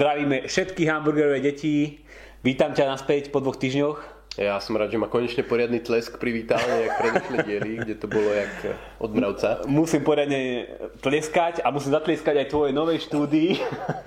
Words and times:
Zdravíme 0.00 0.48
všetky 0.48 0.88
hamburgerové 0.88 1.44
deti. 1.44 2.00
Vítam 2.40 2.72
ťa 2.72 2.88
naspäť 2.88 3.28
po 3.28 3.44
dvoch 3.44 3.60
týždňoch. 3.60 4.00
Ja 4.40 4.56
som 4.56 4.80
rád, 4.80 4.88
že 4.88 4.96
ma 4.96 5.12
konečne 5.12 5.44
poriadny 5.44 5.84
tlesk 5.84 6.16
privítal, 6.16 6.56
jak 6.56 7.04
predošlé 7.04 7.36
diely, 7.44 7.72
kde 7.84 7.94
to 8.00 8.08
bolo 8.08 8.32
jak 8.32 8.80
od 8.96 9.12
mravca. 9.12 9.60
Musím 9.68 10.00
poriadne 10.00 10.72
tleskať 11.04 11.60
a 11.60 11.68
musím 11.68 11.92
zatlieskať 11.92 12.32
aj 12.32 12.48
tvojej 12.48 12.72
novej 12.72 13.04
štúdii, 13.12 13.60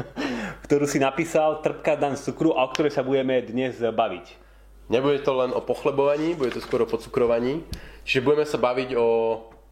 ktorú 0.66 0.89
si 0.89 0.97
napísal, 0.97 1.61
Trpká 1.61 1.94
dan 1.94 2.18
cukru 2.18 2.57
a 2.57 2.66
o 2.66 2.74
ktorej 2.74 2.97
sa 2.97 3.05
budeme 3.05 3.46
dnes 3.46 3.78
baviť. 3.78 4.25
Nebude 4.89 5.21
to 5.21 5.46
len 5.46 5.54
o 5.54 5.61
pochlebovaní, 5.61 6.33
bude 6.33 6.57
to 6.57 6.61
skôr 6.66 6.82
o 6.82 6.89
podcukrovaní. 6.89 7.61
Čiže 8.02 8.25
budeme 8.25 8.50
sa 8.50 8.57
baviť 8.57 8.97
o 8.97 9.05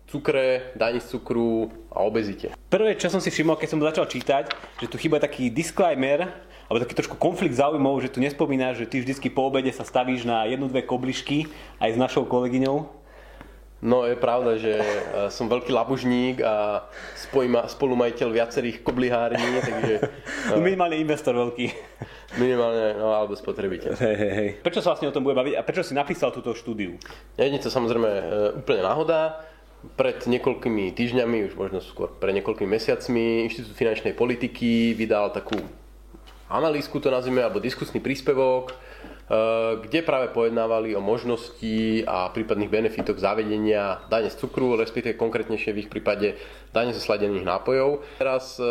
cukre, 0.08 0.74
daní 0.76 1.00
z 1.00 1.18
cukru 1.18 1.72
a 1.92 2.02
obezite. 2.04 2.52
Prvé, 2.72 2.96
čo 2.96 3.12
som 3.12 3.20
si 3.20 3.30
všimol, 3.30 3.60
keď 3.60 3.70
som 3.70 3.82
začal 3.84 4.06
čítať, 4.08 4.46
že 4.80 4.88
tu 4.88 4.96
chýba 4.96 5.20
taký 5.20 5.52
disclaimer, 5.52 6.32
alebo 6.72 6.88
taký 6.88 6.96
trošku 6.96 7.20
konflikt 7.20 7.60
záujmov, 7.60 8.00
že 8.00 8.12
tu 8.12 8.24
nespomínaš, 8.24 8.80
že 8.80 8.88
ty 8.88 9.04
vždycky 9.04 9.28
po 9.28 9.52
obede 9.52 9.76
sa 9.76 9.84
stavíš 9.84 10.24
na 10.24 10.48
jednu, 10.48 10.72
dve 10.72 10.88
koblišky 10.88 11.52
aj 11.84 11.96
s 11.96 11.98
našou 12.00 12.24
kolegyňou. 12.24 13.02
No 13.82 14.06
je 14.06 14.14
pravda, 14.14 14.62
že 14.62 14.78
e, 14.78 14.86
som 15.34 15.50
veľký 15.50 15.74
labužník 15.74 16.46
a 16.46 16.86
spolumajiteľ 17.66 18.30
viacerých 18.30 18.86
koblihární, 18.86 19.58
takže... 19.68 19.96
No, 20.54 20.62
minimálne 20.62 21.02
investor 21.02 21.34
veľký. 21.34 21.66
Minimálne, 22.38 23.02
no 23.02 23.10
alebo 23.10 23.34
spotrebiteľ. 23.34 23.98
Hej, 23.98 24.16
hej, 24.22 24.34
hej. 24.38 24.50
Prečo 24.62 24.86
sa 24.86 24.94
vlastne 24.94 25.10
o 25.10 25.16
tom 25.16 25.26
bude 25.26 25.34
baviť 25.34 25.58
a 25.58 25.66
prečo 25.66 25.82
si 25.82 25.98
napísal 25.98 26.30
túto 26.30 26.54
štúdiu? 26.54 26.94
Nie 27.42 27.50
je 27.50 27.68
to 27.68 27.74
samozrejme 27.74 28.06
e, 28.06 28.24
úplne 28.62 28.86
náhoda 28.86 29.42
pred 29.98 30.18
niekoľkými 30.26 30.94
týždňami, 30.94 31.52
už 31.52 31.54
možno 31.58 31.82
skôr 31.82 32.10
pred 32.10 32.38
niekoľkými 32.38 32.70
mesiacmi, 32.70 33.46
Inštitút 33.50 33.74
finančnej 33.74 34.14
politiky 34.14 34.94
vydal 34.94 35.34
takú 35.34 35.58
analýzku, 36.52 37.00
to 37.00 37.10
nazvime, 37.10 37.42
alebo 37.42 37.64
diskusný 37.64 37.98
príspevok, 38.04 38.72
eh, 38.72 38.76
kde 39.82 40.00
práve 40.06 40.30
pojednávali 40.30 40.94
o 40.94 41.02
možnosti 41.02 42.06
a 42.06 42.30
prípadných 42.30 42.70
benefitoch 42.70 43.18
zavedenia 43.18 44.06
dane 44.12 44.30
z 44.30 44.38
cukru, 44.38 44.78
respektíve 44.78 45.18
konkrétnejšie 45.18 45.72
v 45.74 45.82
ich 45.86 45.90
prípade 45.90 46.38
dane 46.76 46.94
zo 46.94 47.02
sladených 47.02 47.48
nápojov. 47.48 48.06
Teraz 48.22 48.62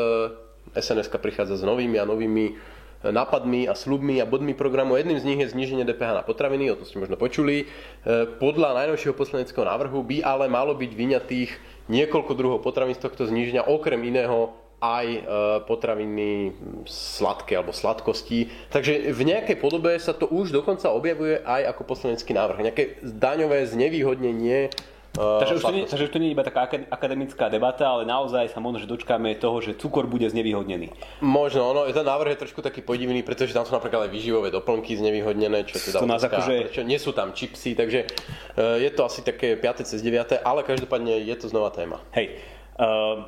SNS 0.75 1.11
prichádza 1.19 1.59
s 1.59 1.67
novými 1.67 1.99
a 1.99 2.07
novými 2.07 2.79
nápadmi 3.05 3.65
a 3.65 3.73
slubmi 3.73 4.21
a 4.21 4.29
bodmi 4.29 4.53
programu. 4.53 5.01
Jedným 5.01 5.17
z 5.17 5.25
nich 5.25 5.41
je 5.41 5.53
zníženie 5.53 5.89
DPH 5.89 6.21
na 6.21 6.25
potraviny, 6.25 6.69
o 6.69 6.77
tom 6.77 6.85
ste 6.85 7.01
možno 7.01 7.17
počuli. 7.17 7.65
E, 7.65 8.29
podľa 8.37 8.77
najnovšieho 8.77 9.17
poslaneckého 9.17 9.65
návrhu 9.65 10.05
by 10.05 10.21
ale 10.21 10.53
malo 10.53 10.77
byť 10.77 10.91
vyňatých 10.93 11.51
niekoľko 11.89 12.33
druhov 12.37 12.61
potravín 12.61 12.93
z 12.93 13.03
tohto 13.09 13.25
zníženia, 13.25 13.65
okrem 13.65 14.05
iného 14.05 14.53
aj 14.81 15.07
e, 15.07 15.21
potraviny 15.69 16.57
sladké 16.89 17.57
alebo 17.57 17.73
sladkosti. 17.73 18.49
Takže 18.73 19.13
v 19.13 19.21
nejakej 19.29 19.57
podobe 19.61 19.97
sa 20.01 20.17
to 20.17 20.29
už 20.29 20.53
dokonca 20.53 20.89
objavuje 20.93 21.41
aj 21.41 21.77
ako 21.77 21.83
poslanecký 21.85 22.33
návrh. 22.33 22.65
Nejaké 22.65 22.85
daňové 23.05 23.69
znevýhodnenie 23.69 24.73
Takže 25.11 25.59
už, 25.59 25.63
to 25.67 25.75
nie, 25.75 25.85
takže 25.91 26.07
už 26.07 26.13
to 26.15 26.23
nie 26.23 26.31
je 26.31 26.35
iba 26.39 26.47
taká 26.47 26.71
akademická 26.71 27.51
debata, 27.51 27.83
ale 27.83 28.07
naozaj 28.07 28.55
sa 28.55 28.63
možno, 28.63 28.79
že 28.79 28.87
dočkáme 28.87 29.35
toho, 29.43 29.59
že 29.59 29.75
cukor 29.75 30.07
bude 30.07 30.31
znevýhodnený. 30.31 30.95
Možno, 31.19 31.67
ono, 31.67 31.91
ten 31.91 32.07
návrh 32.07 32.39
je 32.39 32.43
trošku 32.47 32.63
taký 32.63 32.87
podivný, 32.87 33.27
pretože 33.27 33.51
tam 33.51 33.67
sú 33.67 33.75
napríklad 33.75 34.07
aj 34.07 34.11
výživové 34.15 34.55
doplnky 34.55 34.95
znevýhodnené, 34.95 35.67
čo 35.67 35.83
teda 35.83 36.07
nás 36.07 36.23
akože... 36.23 36.71
prečo 36.71 36.87
nie 36.87 36.95
sú 37.03 37.11
tam 37.11 37.35
čipsy, 37.35 37.75
takže 37.75 38.07
uh, 38.07 38.79
je 38.79 38.91
to 38.95 39.03
asi 39.03 39.27
také 39.27 39.59
5. 39.59 39.83
cez 39.83 39.99
9. 39.99 40.47
ale 40.47 40.63
každopádne 40.63 41.27
je 41.27 41.35
to 41.35 41.51
znova 41.51 41.75
téma. 41.75 41.99
Hej, 42.15 42.39
uh, 42.79 43.27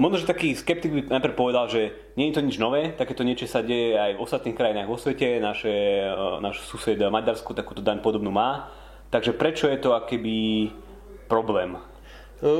možno, 0.00 0.24
že 0.24 0.32
taký 0.32 0.56
skeptik 0.56 0.96
by 0.96 1.00
najprv 1.12 1.34
povedal, 1.36 1.68
že 1.68 1.92
nie 2.16 2.32
je 2.32 2.40
to 2.40 2.42
nič 2.42 2.56
nové, 2.56 2.96
takéto 2.96 3.20
niečo 3.20 3.44
sa 3.44 3.60
deje 3.60 4.00
aj 4.00 4.16
v 4.16 4.22
ostatných 4.24 4.56
krajinách 4.56 4.88
vo 4.88 4.96
svete, 4.96 5.44
naše, 5.44 6.08
náš 6.40 6.64
sused 6.64 6.96
Maďarsko 6.96 7.52
takúto 7.52 7.84
daň 7.84 8.00
podobnú 8.00 8.32
má, 8.32 8.72
takže 9.12 9.36
prečo 9.36 9.68
je 9.68 9.76
to 9.76 9.92
akéby 9.92 10.72
problém? 11.28 11.76
No, 12.40 12.50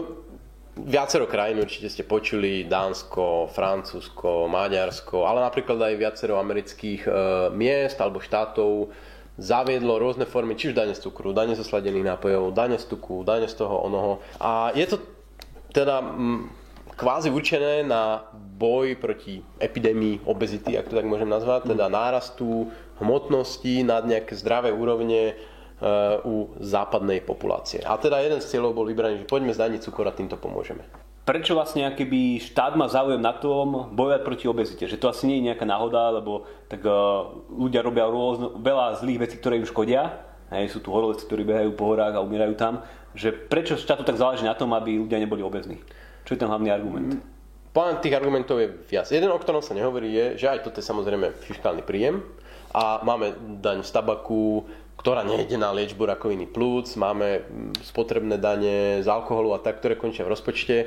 viacero 0.79 1.27
krajín 1.27 1.59
určite 1.59 1.91
ste 1.91 2.07
počuli, 2.07 2.69
Dánsko, 2.69 3.51
Francúzsko, 3.51 4.47
Maďarsko, 4.47 5.27
ale 5.27 5.43
napríklad 5.43 5.81
aj 5.81 5.95
viacero 5.99 6.39
amerických 6.39 7.03
e, 7.09 7.11
miest 7.57 7.99
alebo 7.99 8.23
štátov 8.23 8.93
zaviedlo 9.39 10.03
rôzne 10.03 10.27
formy, 10.27 10.59
či 10.59 10.71
už 10.71 10.79
dane 10.79 10.95
z 10.95 11.03
cukru, 11.03 11.31
dane 11.31 11.55
zo 11.55 11.63
sladených 11.63 12.19
nápojov, 12.19 12.55
dane 12.55 12.75
z 12.75 12.91
tuku, 12.91 13.23
dane 13.23 13.47
z 13.47 13.55
toho 13.55 13.87
onoho. 13.87 14.19
A 14.43 14.75
je 14.75 14.87
to 14.87 14.99
teda 15.71 16.03
m, 16.03 16.51
kvázi 16.99 17.31
určené 17.31 17.87
na 17.87 18.27
boj 18.35 18.99
proti 18.99 19.39
epidémii 19.63 20.27
obezity, 20.27 20.75
ak 20.75 20.91
to 20.91 20.99
tak 20.99 21.07
môžem 21.07 21.31
nazvať, 21.31 21.71
teda 21.71 21.87
nárastu 21.87 22.75
hmotnosti 22.99 23.87
nad 23.87 24.03
nejaké 24.03 24.35
zdravé 24.35 24.75
úrovne 24.75 25.39
u 26.27 26.51
západnej 26.59 27.23
populácie. 27.23 27.79
A 27.87 27.95
teda 27.95 28.19
jeden 28.19 28.43
z 28.43 28.51
cieľov 28.51 28.75
bol 28.75 28.87
vybraný, 28.91 29.23
že 29.23 29.31
poďme 29.31 29.55
zdaniť 29.55 29.81
cukor 29.87 30.11
a 30.11 30.17
týmto 30.17 30.35
pomôžeme. 30.35 30.83
Prečo 31.23 31.53
vlastne 31.53 31.85
keby 31.93 32.41
štát 32.41 32.73
má 32.73 32.89
záujem 32.89 33.21
na 33.21 33.37
tom 33.37 33.93
bojovať 33.93 34.23
proti 34.25 34.49
obezite? 34.49 34.89
Že 34.89 34.97
to 34.97 35.13
asi 35.13 35.29
nie 35.29 35.37
je 35.39 35.53
nejaká 35.53 35.69
náhoda, 35.69 36.09
lebo 36.09 36.49
tak 36.73 36.81
uh, 36.81 37.37
ľudia 37.53 37.85
robia 37.85 38.09
rôzno, 38.09 38.57
veľa 38.57 38.97
zlých 38.97 39.29
vecí, 39.29 39.37
ktoré 39.37 39.61
im 39.61 39.69
škodia. 39.69 40.25
Hej, 40.49 40.73
sú 40.73 40.81
tu 40.81 40.89
horoleci, 40.89 41.29
ktorí 41.29 41.45
behajú 41.45 41.77
po 41.77 41.93
horách 41.93 42.17
a 42.17 42.25
umierajú 42.25 42.57
tam. 42.57 42.81
Že 43.13 43.45
prečo 43.53 43.77
štátu 43.77 44.09
tak 44.09 44.17
záleží 44.17 44.49
na 44.49 44.57
tom, 44.57 44.73
aby 44.73 44.97
ľudia 44.97 45.21
neboli 45.21 45.45
obezní? 45.45 45.77
Čo 46.25 46.33
je 46.33 46.41
ten 46.41 46.49
hlavný 46.49 46.73
argument? 46.73 47.21
Plán 47.77 48.01
tých 48.01 48.17
argumentov 48.17 48.65
je 48.65 48.73
viac. 48.89 49.13
Jeden, 49.13 49.29
o 49.29 49.37
ktorom 49.37 49.61
sa 49.61 49.77
nehovorí, 49.77 50.09
je, 50.09 50.41
že 50.41 50.49
aj 50.49 50.65
toto 50.65 50.81
je 50.81 50.89
samozrejme 50.89 51.37
fiskálny 51.45 51.85
príjem 51.85 52.25
a 52.73 53.05
máme 53.05 53.37
daň 53.61 53.85
z 53.85 53.93
tabaku, 53.93 54.65
ktorá 54.99 55.23
nejde 55.23 55.55
na 55.55 55.71
liečbu 55.71 56.11
rakoviny 56.11 56.51
plúc, 56.51 56.91
máme 56.99 57.47
mm, 57.47 57.87
spotrebné 57.87 58.35
dane 58.35 58.99
z 58.99 59.07
alkoholu 59.07 59.55
a 59.55 59.63
tak, 59.63 59.79
ktoré 59.79 59.95
končia 59.95 60.27
v 60.27 60.35
rozpočte. 60.35 60.77
E, 60.83 60.87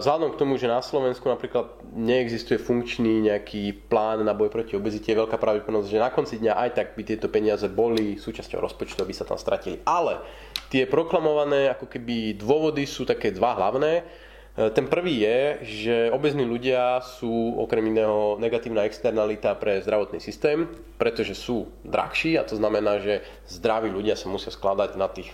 vzhľadom 0.00 0.32
k 0.32 0.40
tomu, 0.40 0.56
že 0.56 0.72
na 0.72 0.80
Slovensku 0.80 1.28
napríklad 1.28 1.68
neexistuje 1.92 2.56
funkčný 2.56 3.28
nejaký 3.28 3.76
plán 3.92 4.24
na 4.24 4.32
boj 4.32 4.48
proti 4.48 4.72
obezite, 4.72 5.12
je 5.12 5.20
veľká 5.20 5.36
pravdepodobnosť, 5.36 5.92
že 5.92 6.00
na 6.00 6.08
konci 6.08 6.40
dňa 6.40 6.52
aj 6.56 6.70
tak 6.72 6.86
by 6.96 7.02
tieto 7.04 7.28
peniaze 7.28 7.68
boli 7.68 8.16
súčasťou 8.16 8.56
rozpočtu, 8.56 9.04
aby 9.04 9.12
sa 9.12 9.28
tam 9.28 9.36
stratili. 9.36 9.84
Ale 9.84 10.24
tie 10.72 10.88
proklamované 10.88 11.68
ako 11.76 11.92
keby 11.92 12.40
dôvody 12.40 12.88
sú 12.88 13.04
také 13.04 13.36
dva 13.36 13.52
hlavné. 13.52 14.24
E, 14.56 14.72
ten 14.72 14.88
prvý 14.88 15.20
je, 15.20 15.38
že 15.62 15.96
obezní 16.10 16.48
ľudia 16.48 17.04
sú 17.04 17.60
okrem 17.60 17.84
iného 17.92 18.40
negatívna 18.40 18.88
externalita 18.88 19.52
pre 19.54 19.84
zdravotný 19.84 20.18
systém, 20.18 20.64
pretože 20.96 21.36
sú 21.36 21.68
drahší 21.84 22.40
a 22.40 22.42
to 22.48 22.56
znamená, 22.56 22.98
že 23.04 23.20
zdraví 23.44 23.92
ľudia 23.92 24.16
sa 24.16 24.32
musia 24.32 24.48
skladať 24.48 24.96
na 24.96 25.12
tých, 25.12 25.28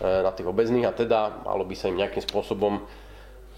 e, 0.00 0.08
na 0.24 0.32
tých 0.32 0.48
obezných 0.48 0.88
a 0.88 0.96
teda 0.96 1.44
malo 1.44 1.68
by 1.68 1.76
sa 1.76 1.92
im 1.92 2.00
nejakým 2.00 2.24
spôsobom 2.24 2.80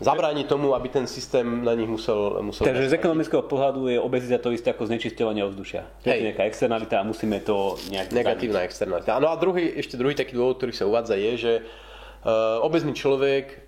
zabrániť 0.03 0.51
tomu, 0.51 0.75
aby 0.75 0.91
ten 0.91 1.07
systém 1.07 1.47
na 1.63 1.71
nich 1.79 1.87
musel... 1.87 2.43
musel 2.43 2.67
Takže 2.67 2.91
z 2.91 2.99
ekonomického 2.99 3.47
pohľadu 3.47 3.87
je 3.95 3.99
obezita 4.03 4.43
to 4.43 4.51
isté 4.51 4.75
ako 4.75 4.91
znečisťovanie 4.91 5.47
ovzdušia. 5.47 5.87
To 6.03 6.11
je 6.11 6.35
nejaká 6.35 6.51
externalita 6.51 6.99
a 6.99 7.07
musíme 7.07 7.39
to 7.47 7.79
nejak... 7.95 8.11
Negatívna 8.11 8.67
externalita. 8.67 9.23
No 9.23 9.31
a 9.31 9.39
druhý, 9.39 9.71
ešte 9.79 9.95
druhý 9.95 10.19
taký 10.19 10.35
dôvod, 10.35 10.59
ktorý 10.59 10.75
sa 10.75 10.91
uvádza 10.91 11.15
je, 11.15 11.33
že 11.39 11.53
uh, 11.63 12.59
obezný 12.67 12.91
človek 12.91 13.64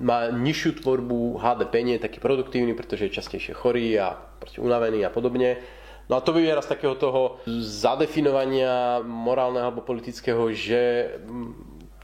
má 0.00 0.32
nižšiu 0.32 0.80
tvorbu 0.80 1.36
HDP, 1.36 1.84
nie 1.84 1.94
je 2.00 2.06
taký 2.08 2.18
produktívny, 2.24 2.72
pretože 2.72 3.08
je 3.08 3.16
častejšie 3.20 3.52
chorý 3.52 4.00
a 4.00 4.16
unavený 4.56 5.04
a 5.04 5.12
podobne. 5.12 5.60
No 6.08 6.16
a 6.16 6.24
to 6.24 6.32
vyviera 6.32 6.62
z 6.62 6.72
takého 6.72 6.94
toho 6.94 7.42
zadefinovania 7.60 9.02
morálneho 9.02 9.68
alebo 9.68 9.82
politického, 9.82 10.54
že 10.54 11.12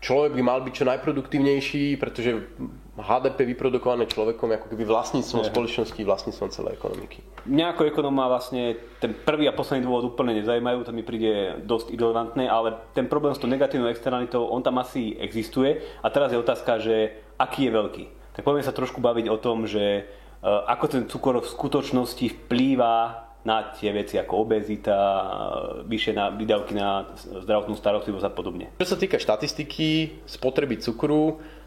človek 0.03 0.35
by 0.35 0.43
mal 0.43 0.61
byť 0.61 0.73
čo 0.75 0.85
najproduktívnejší, 0.91 1.97
pretože 1.97 2.51
HDP 2.93 3.57
vyprodukované 3.57 4.05
človekom 4.05 4.53
ako 4.53 4.69
keby 4.69 4.85
vlastníctvom 4.85 5.49
spoločnosti, 5.49 5.97
vlastníctvom 5.97 6.49
celej 6.53 6.77
ekonomiky. 6.77 7.25
Mňa 7.49 7.73
ako 7.73 7.89
ekonóma 7.89 8.29
vlastne 8.29 8.77
ten 9.01 9.17
prvý 9.17 9.49
a 9.49 9.57
posledný 9.57 9.89
dôvod 9.89 10.13
úplne 10.13 10.37
nezajímajú, 10.37 10.85
to 10.85 10.93
mi 10.93 11.01
príde 11.01 11.65
dosť 11.65 11.97
irrelevantné, 11.97 12.45
ale 12.45 12.77
ten 12.93 13.09
problém 13.09 13.33
s 13.33 13.41
tou 13.41 13.49
negatívnou 13.49 13.89
externalitou, 13.89 14.45
on 14.45 14.61
tam 14.61 14.77
asi 14.77 15.17
existuje 15.17 15.81
a 16.05 16.07
teraz 16.13 16.37
je 16.37 16.43
otázka, 16.45 16.85
že 16.85 17.17
aký 17.41 17.73
je 17.73 17.73
veľký. 17.73 18.05
Tak 18.37 18.45
poďme 18.45 18.65
sa 18.69 18.77
trošku 18.77 19.01
baviť 19.01 19.27
o 19.33 19.41
tom, 19.41 19.65
že 19.65 19.85
e, 19.85 20.03
ako 20.45 20.85
ten 20.93 21.03
cukor 21.09 21.41
v 21.41 21.49
skutočnosti 21.49 22.45
vplýva 22.45 23.25
na 23.43 23.73
tie 23.73 23.91
veci 23.91 24.21
ako 24.21 24.47
obezita, 24.47 24.97
vyššie 25.89 26.13
na 26.15 26.31
výdavky 26.31 26.79
na 26.79 27.11
zdravotnú 27.19 27.75
starostlivosť 27.75 28.27
a 28.29 28.31
podobne. 28.31 28.71
Čo 28.79 28.95
sa 28.95 29.01
týka 29.01 29.19
štatistiky 29.19 30.23
spotreby 30.31 30.79
cukru, 30.79 31.43
Eh, 31.43 31.62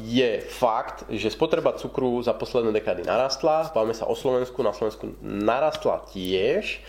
je 0.00 0.40
fakt, 0.48 1.04
že 1.12 1.28
spotreba 1.28 1.76
cukru 1.76 2.22
za 2.24 2.32
posledné 2.32 2.72
dekády 2.72 3.04
narastla. 3.04 3.68
Bavíme 3.74 3.92
sa 3.92 4.08
o 4.08 4.16
Slovensku, 4.16 4.64
na 4.64 4.72
Slovensku 4.72 5.12
narastla 5.20 6.08
tiež. 6.08 6.80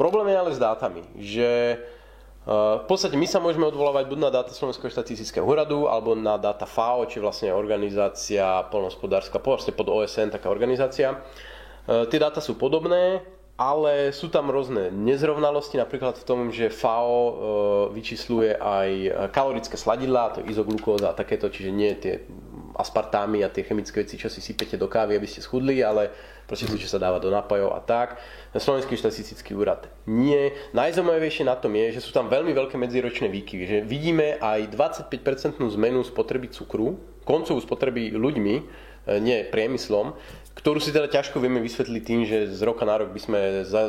Problém 0.00 0.32
je 0.32 0.40
ale 0.40 0.56
s 0.56 0.60
dátami, 0.60 1.04
že 1.20 1.76
eh, 1.76 2.76
v 2.80 2.84
podstate 2.88 3.20
my 3.20 3.28
sa 3.28 3.36
môžeme 3.36 3.68
odvolávať 3.68 4.08
buď 4.08 4.18
na 4.18 4.30
dáta 4.32 4.56
Slovenského 4.56 4.88
štatistického 4.88 5.44
úradu, 5.44 5.92
alebo 5.92 6.16
na 6.16 6.40
dáta 6.40 6.64
FAO, 6.64 7.04
či 7.04 7.20
vlastne 7.20 7.52
organizácia 7.52 8.64
polnohospodárska, 8.72 9.44
vlastne 9.44 9.76
pod 9.76 9.92
OSN 9.92 10.32
taká 10.32 10.48
organizácia. 10.48 11.20
Eh, 11.84 12.08
tie 12.08 12.16
dáta 12.16 12.40
sú 12.40 12.56
podobné, 12.56 13.20
ale 13.60 14.16
sú 14.16 14.32
tam 14.32 14.48
rôzne 14.48 14.88
nezrovnalosti, 14.88 15.76
napríklad 15.76 16.16
v 16.16 16.24
tom, 16.24 16.48
že 16.48 16.72
FAO 16.72 17.12
e, 17.12 17.32
vyčísluje 17.92 18.56
aj 18.56 18.88
kalorické 19.36 19.76
sladidlá, 19.76 20.32
to 20.32 20.40
izoglukóza 20.48 21.12
a 21.12 21.18
takéto, 21.18 21.52
čiže 21.52 21.68
nie 21.68 21.92
tie 22.00 22.24
aspartámy 22.80 23.44
a 23.44 23.52
tie 23.52 23.60
chemické 23.60 24.00
veci, 24.00 24.16
čo 24.16 24.32
si 24.32 24.40
sypete 24.40 24.80
do 24.80 24.88
kávy, 24.88 25.20
aby 25.20 25.28
ste 25.28 25.44
schudli, 25.44 25.84
ale 25.84 26.08
proste 26.48 26.64
to, 26.64 26.80
čo 26.80 26.88
sa 26.88 26.96
dáva 26.96 27.20
do 27.20 27.28
nápojov 27.28 27.76
a 27.76 27.80
tak. 27.84 28.16
Slovenský 28.56 28.96
štatistický 28.96 29.52
úrad 29.52 29.92
nie. 30.08 30.56
Najzaujímavejšie 30.72 31.44
na 31.44 31.60
tom 31.60 31.76
je, 31.76 32.00
že 32.00 32.00
sú 32.00 32.16
tam 32.16 32.32
veľmi 32.32 32.56
veľké 32.56 32.80
medziročné 32.80 33.28
výkyvy, 33.28 33.64
že 33.68 33.78
vidíme 33.84 34.40
aj 34.40 34.72
25% 34.72 35.60
zmenu 35.60 36.00
spotreby 36.00 36.48
cukru, 36.48 36.96
koncovú 37.28 37.60
spotreby 37.60 38.16
ľuďmi, 38.16 38.54
e, 38.56 38.62
nie 39.06 39.46
priemyslom, 39.48 40.12
ktorú 40.60 40.76
si 40.76 40.92
teda 40.92 41.08
ťažko 41.08 41.40
vieme 41.40 41.56
vysvetliť 41.64 42.02
tým, 42.04 42.20
že 42.28 42.52
z 42.52 42.60
roka 42.68 42.84
na 42.84 43.00
rok 43.00 43.16
by 43.16 43.20
sme 43.22 43.38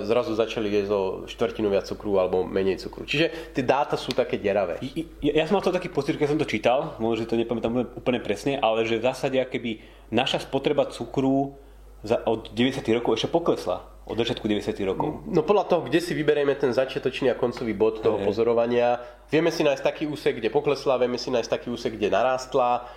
zrazu 0.07 0.31
začali 0.31 0.71
jesť 0.71 0.91
o 0.95 1.01
štvrtinu 1.27 1.67
viac 1.67 1.83
cukru 1.83 2.15
alebo 2.15 2.47
menej 2.47 2.79
cukru. 2.79 3.03
Čiže 3.03 3.51
tie 3.51 3.63
dáta 3.65 3.99
sú 3.99 4.15
také 4.15 4.39
deravé. 4.39 4.79
Ja, 5.19 5.43
ja 5.43 5.43
som 5.51 5.59
mal 5.59 5.65
to 5.65 5.75
taký 5.75 5.91
pocit, 5.91 6.15
keď 6.15 6.31
som 6.31 6.39
to 6.39 6.47
čítal, 6.47 6.95
možno, 6.95 7.27
že 7.27 7.29
to 7.29 7.35
nepamätám 7.35 7.91
úplne 7.97 8.23
presne, 8.23 8.55
ale 8.63 8.87
že 8.87 9.03
v 9.03 9.03
zásade 9.03 9.35
keby 9.35 9.83
naša 10.15 10.47
spotreba 10.47 10.87
cukru 10.87 11.59
za, 12.07 12.23
od 12.23 12.55
90. 12.55 12.87
rokov 12.95 13.19
ešte 13.19 13.27
poklesla. 13.27 13.83
Od 14.07 14.17
začiatku 14.17 14.47
90. 14.47 14.71
rokov. 14.87 15.27
No 15.27 15.43
podľa 15.43 15.67
toho, 15.67 15.81
kde 15.85 15.99
si 15.99 16.15
vyberieme 16.15 16.55
ten 16.57 16.73
začiatočný 16.73 17.29
a 17.31 17.37
koncový 17.37 17.75
bod 17.75 17.99
toho 17.99 18.17
hey. 18.17 18.25
pozorovania, 18.25 18.97
vieme 19.27 19.51
si 19.51 19.61
nájsť 19.61 19.83
taký 19.83 20.03
úsek, 20.07 20.39
kde 20.39 20.49
poklesla, 20.49 20.97
vieme 20.97 21.19
si 21.19 21.29
nájsť 21.29 21.51
taký 21.51 21.67
úsek, 21.69 21.99
kde 21.99 22.09
narástla 22.09 22.87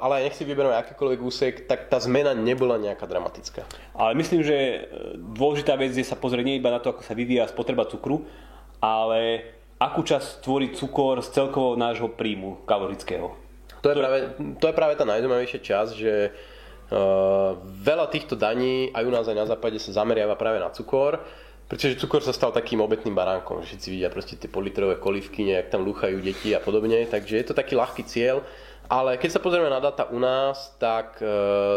ale 0.00 0.24
nech 0.24 0.36
si 0.36 0.48
vyberieme 0.48 0.76
akýkoľvek 0.80 1.20
úsek, 1.20 1.54
tak 1.68 1.92
tá 1.92 2.00
zmena 2.00 2.32
nebola 2.32 2.80
nejaká 2.80 3.04
dramatická. 3.04 3.68
Ale 3.92 4.16
myslím, 4.16 4.40
že 4.40 4.88
dôležitá 5.36 5.76
vec 5.76 5.92
je 5.92 6.06
sa 6.06 6.16
pozrieť 6.16 6.44
nie 6.48 6.56
iba 6.56 6.72
na 6.72 6.80
to, 6.80 6.96
ako 6.96 7.04
sa 7.04 7.12
vyvíja 7.12 7.44
spotreba 7.48 7.84
cukru, 7.84 8.24
ale 8.80 9.44
akú 9.78 10.02
časť 10.02 10.42
tvorí 10.42 10.72
cukor 10.74 11.22
z 11.22 11.28
celkového 11.34 11.76
nášho 11.78 12.08
príjmu 12.10 12.64
kalorického. 12.66 13.36
To 13.78 13.94
je, 13.94 13.94
práve, 13.94 14.18
to 14.58 14.64
je 14.66 14.74
práve 14.74 14.94
tá 14.98 15.06
najzaujímavejšia 15.06 15.60
časť, 15.62 15.92
že 15.94 16.14
uh, 16.34 17.54
veľa 17.62 18.10
týchto 18.10 18.34
daní 18.34 18.90
aj 18.90 19.06
u 19.06 19.12
nás 19.14 19.28
aj 19.30 19.38
na 19.38 19.46
západe 19.46 19.78
sa 19.78 19.94
zameriava 20.02 20.34
práve 20.34 20.58
na 20.58 20.66
cukor, 20.74 21.22
pretože 21.70 22.00
cukor 22.00 22.24
sa 22.24 22.34
stal 22.34 22.50
takým 22.50 22.82
obetným 22.82 23.14
baránkom. 23.14 23.62
Všetci 23.62 23.86
vidia 23.92 24.10
proste 24.10 24.34
tie 24.34 24.50
politrové 24.50 24.98
kolivky, 24.98 25.46
nejak 25.46 25.70
tam 25.70 25.86
lúchajú 25.86 26.18
deti 26.18 26.56
a 26.56 26.64
podobne, 26.64 27.06
takže 27.06 27.38
je 27.38 27.46
to 27.46 27.54
taký 27.54 27.78
ľahký 27.78 28.02
cieľ. 28.02 28.42
Ale 28.88 29.20
keď 29.20 29.36
sa 29.36 29.44
pozrieme 29.44 29.68
na 29.68 29.84
data 29.84 30.08
u 30.08 30.16
nás, 30.16 30.72
tak 30.80 31.20
e, 31.20 31.28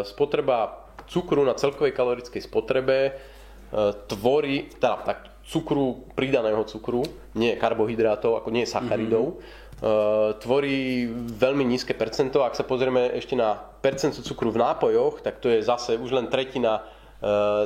spotreba 0.07 0.87
cukru 1.11 1.43
na 1.43 1.51
celkovej 1.59 1.91
kalorickej 1.91 2.39
spotrebe 2.39 2.97
e, 3.03 3.11
tvorí, 4.07 4.71
teda 4.79 5.03
tak 5.03 5.19
cukru, 5.43 6.07
pridaného 6.15 6.63
cukru, 6.63 7.03
nie 7.35 7.59
karbohydrátov, 7.59 8.39
ako 8.39 8.49
nie 8.55 8.63
sacharidov, 8.63 9.35
mm-hmm. 9.35 10.37
tvorí 10.39 11.09
veľmi 11.35 11.65
nízke 11.65 11.97
percento. 11.97 12.45
Ak 12.45 12.53
sa 12.55 12.63
pozrieme 12.63 13.11
ešte 13.17 13.33
na 13.33 13.57
percento 13.57 14.21
cukru 14.21 14.53
v 14.53 14.61
nápojoch, 14.61 15.19
tak 15.25 15.41
to 15.43 15.49
je 15.49 15.65
zase 15.65 15.97
už 15.97 16.13
len 16.13 16.29
tretina, 16.29 16.85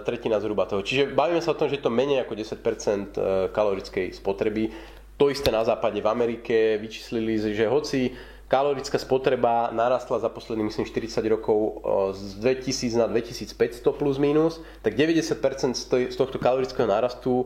tretina 0.07 0.39
zhruba 0.39 0.63
toho. 0.65 0.81
Čiže 0.81 1.11
bavíme 1.11 1.43
sa 1.43 1.51
o 1.51 1.59
tom, 1.59 1.67
že 1.67 1.77
je 1.77 1.83
to 1.83 1.91
menej 1.91 2.23
ako 2.23 2.39
10% 2.39 3.51
kalorickej 3.51 4.15
spotreby. 4.15 4.71
To 5.19 5.27
isté 5.27 5.51
na 5.51 5.67
západe 5.67 5.99
v 5.99 6.07
Amerike 6.07 6.79
vyčíslili, 6.79 7.35
že 7.51 7.67
hoci 7.67 8.15
kalorická 8.47 9.01
spotreba 9.01 9.73
narastla 9.73 10.21
za 10.21 10.29
posledných 10.29 10.69
myslím 10.69 10.85
40 10.85 11.17
rokov 11.33 11.81
z 12.13 12.37
2000 12.61 13.01
na 13.01 13.07
2500 13.09 13.81
plus 13.97 14.17
minus, 14.21 14.61
tak 14.85 14.93
90% 14.93 16.11
z 16.13 16.15
tohto 16.15 16.37
kalorického 16.37 16.85
nárastu 16.85 17.45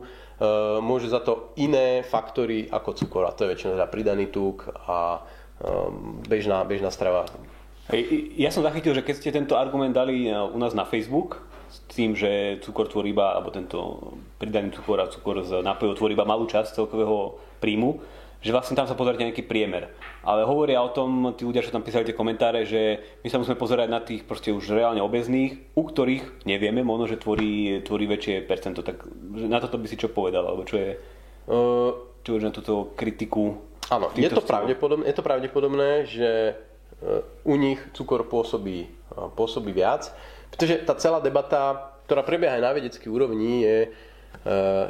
môže 0.84 1.08
za 1.08 1.24
to 1.24 1.56
iné 1.56 2.04
faktory 2.04 2.68
ako 2.68 2.92
cukor 2.92 3.24
a 3.24 3.32
to 3.32 3.48
je 3.48 3.56
väčšinou 3.56 3.80
teda 3.80 3.88
pridaný 3.88 4.28
tuk 4.28 4.68
a 4.68 5.24
e, 5.56 5.70
bežná, 6.28 6.68
bežná 6.68 6.92
strava. 6.92 7.24
Ja 8.38 8.54
som 8.54 8.62
zachytil, 8.62 8.94
že 8.94 9.02
keď 9.02 9.14
ste 9.16 9.34
tento 9.34 9.56
argument 9.56 9.96
dali 9.96 10.28
e, 10.28 10.36
u 10.36 10.58
nás 10.60 10.76
na 10.76 10.84
Facebook, 10.84 11.40
s 11.70 11.78
tým, 11.94 12.18
že 12.18 12.58
cukor 12.66 12.90
tvorí 12.90 13.14
iba, 13.14 13.30
alebo 13.30 13.54
tento 13.54 14.10
pridaný 14.42 14.74
cukor 14.74 14.98
a 14.98 15.06
cukor 15.06 15.46
z 15.46 15.62
nápojov 15.62 16.02
tvorí 16.02 16.18
iba 16.18 16.26
malú 16.26 16.50
časť 16.50 16.82
celkového 16.82 17.38
príjmu, 17.62 18.02
že 18.40 18.50
vlastne 18.56 18.72
tam 18.72 18.88
sa 18.88 18.96
pozeráte 18.96 19.20
nejaký 19.20 19.44
priemer. 19.44 19.92
Ale 20.24 20.48
hovoria 20.48 20.80
o 20.80 20.88
tom 20.92 21.36
tí 21.36 21.44
ľudia, 21.44 21.60
čo 21.60 21.72
tam 21.72 21.84
písali 21.84 22.08
tie 22.08 22.16
komentáre, 22.16 22.64
že 22.64 23.00
my 23.20 23.28
sa 23.28 23.36
musíme 23.36 23.60
pozerať 23.60 23.88
na 23.92 24.00
tých 24.00 24.24
proste 24.24 24.48
už 24.48 24.72
reálne 24.72 25.04
obezných, 25.04 25.76
u 25.76 25.82
ktorých 25.84 26.48
nevieme, 26.48 26.80
možno, 26.80 27.04
že 27.04 27.20
tvorí, 27.20 27.84
tvorí 27.84 28.08
väčšie 28.08 28.48
percento. 28.48 28.80
Tak 28.80 29.04
na 29.36 29.60
toto 29.60 29.76
by 29.76 29.86
si 29.86 30.00
čo 30.00 30.08
povedal, 30.08 30.48
alebo 30.48 30.64
čo 30.64 30.80
je, 30.80 30.90
čo 32.24 32.30
je 32.32 32.40
na 32.40 32.52
túto 32.52 32.96
kritiku? 32.96 33.60
Áno, 33.92 34.08
je 34.16 34.30
to, 34.32 34.40
pravdepodobné, 34.40 35.04
je 35.10 35.16
to 35.18 35.26
pravdepodobné, 35.26 35.90
že 36.06 36.30
uh, 36.54 37.26
u 37.42 37.58
nich 37.58 37.82
cukor 37.90 38.30
pôsobí, 38.30 38.86
uh, 38.86 39.26
pôsobí 39.34 39.74
viac, 39.74 40.14
pretože 40.48 40.86
tá 40.86 40.94
celá 40.94 41.18
debata, 41.18 41.90
ktorá 42.06 42.22
prebieha 42.22 42.54
aj 42.54 42.62
na 42.62 42.70
vedeckej 42.70 43.10
úrovni, 43.10 43.66
je, 43.66 43.76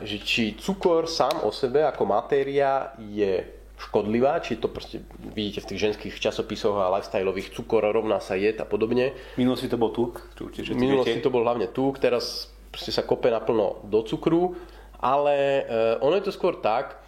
že 0.06 0.16
či 0.22 0.54
cukor 0.54 1.10
sám 1.10 1.42
o 1.42 1.50
sebe 1.50 1.82
ako 1.82 2.06
matéria 2.06 2.94
je 2.98 3.60
škodlivá, 3.80 4.44
či 4.44 4.60
to 4.60 4.68
proste 4.68 5.00
vidíte 5.32 5.64
v 5.64 5.68
tých 5.72 5.80
ženských 5.90 6.14
časopisoch 6.20 6.76
a 6.76 6.92
lifestyleových 7.00 7.56
cukor 7.56 7.80
rovná 7.80 8.20
sa 8.20 8.36
jed 8.36 8.60
a 8.60 8.68
podobne. 8.68 9.16
Minulosti 9.40 9.72
to 9.72 9.80
bol 9.80 9.90
tuk. 9.90 10.20
V 10.36 10.76
minulosti 10.76 11.16
to 11.24 11.32
bol 11.32 11.40
hlavne 11.40 11.72
tuk, 11.72 11.96
teraz 11.96 12.52
proste 12.68 12.92
sa 12.92 13.02
kope 13.02 13.32
naplno 13.32 13.80
do 13.88 14.04
cukru, 14.04 14.52
ale 15.00 15.64
uh, 15.64 16.04
ono 16.04 16.20
je 16.20 16.24
to 16.28 16.36
skôr 16.36 16.60
tak, 16.60 17.00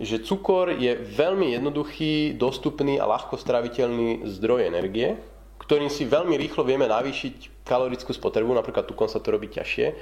že 0.00 0.22
cukor 0.24 0.72
je 0.72 0.96
veľmi 0.96 1.52
jednoduchý, 1.52 2.38
dostupný 2.38 2.96
a 2.96 3.04
ľahko 3.04 3.36
straviteľný 3.36 4.24
zdroj 4.38 4.70
energie, 4.70 5.18
ktorým 5.60 5.92
si 5.92 6.08
veľmi 6.08 6.40
rýchlo 6.40 6.64
vieme 6.64 6.88
navýšiť 6.88 7.66
kalorickú 7.68 8.14
spotrebu, 8.16 8.54
napríklad 8.54 8.88
tukom 8.88 9.10
sa 9.10 9.20
to 9.20 9.34
robí 9.34 9.52
ťažšie. 9.52 9.92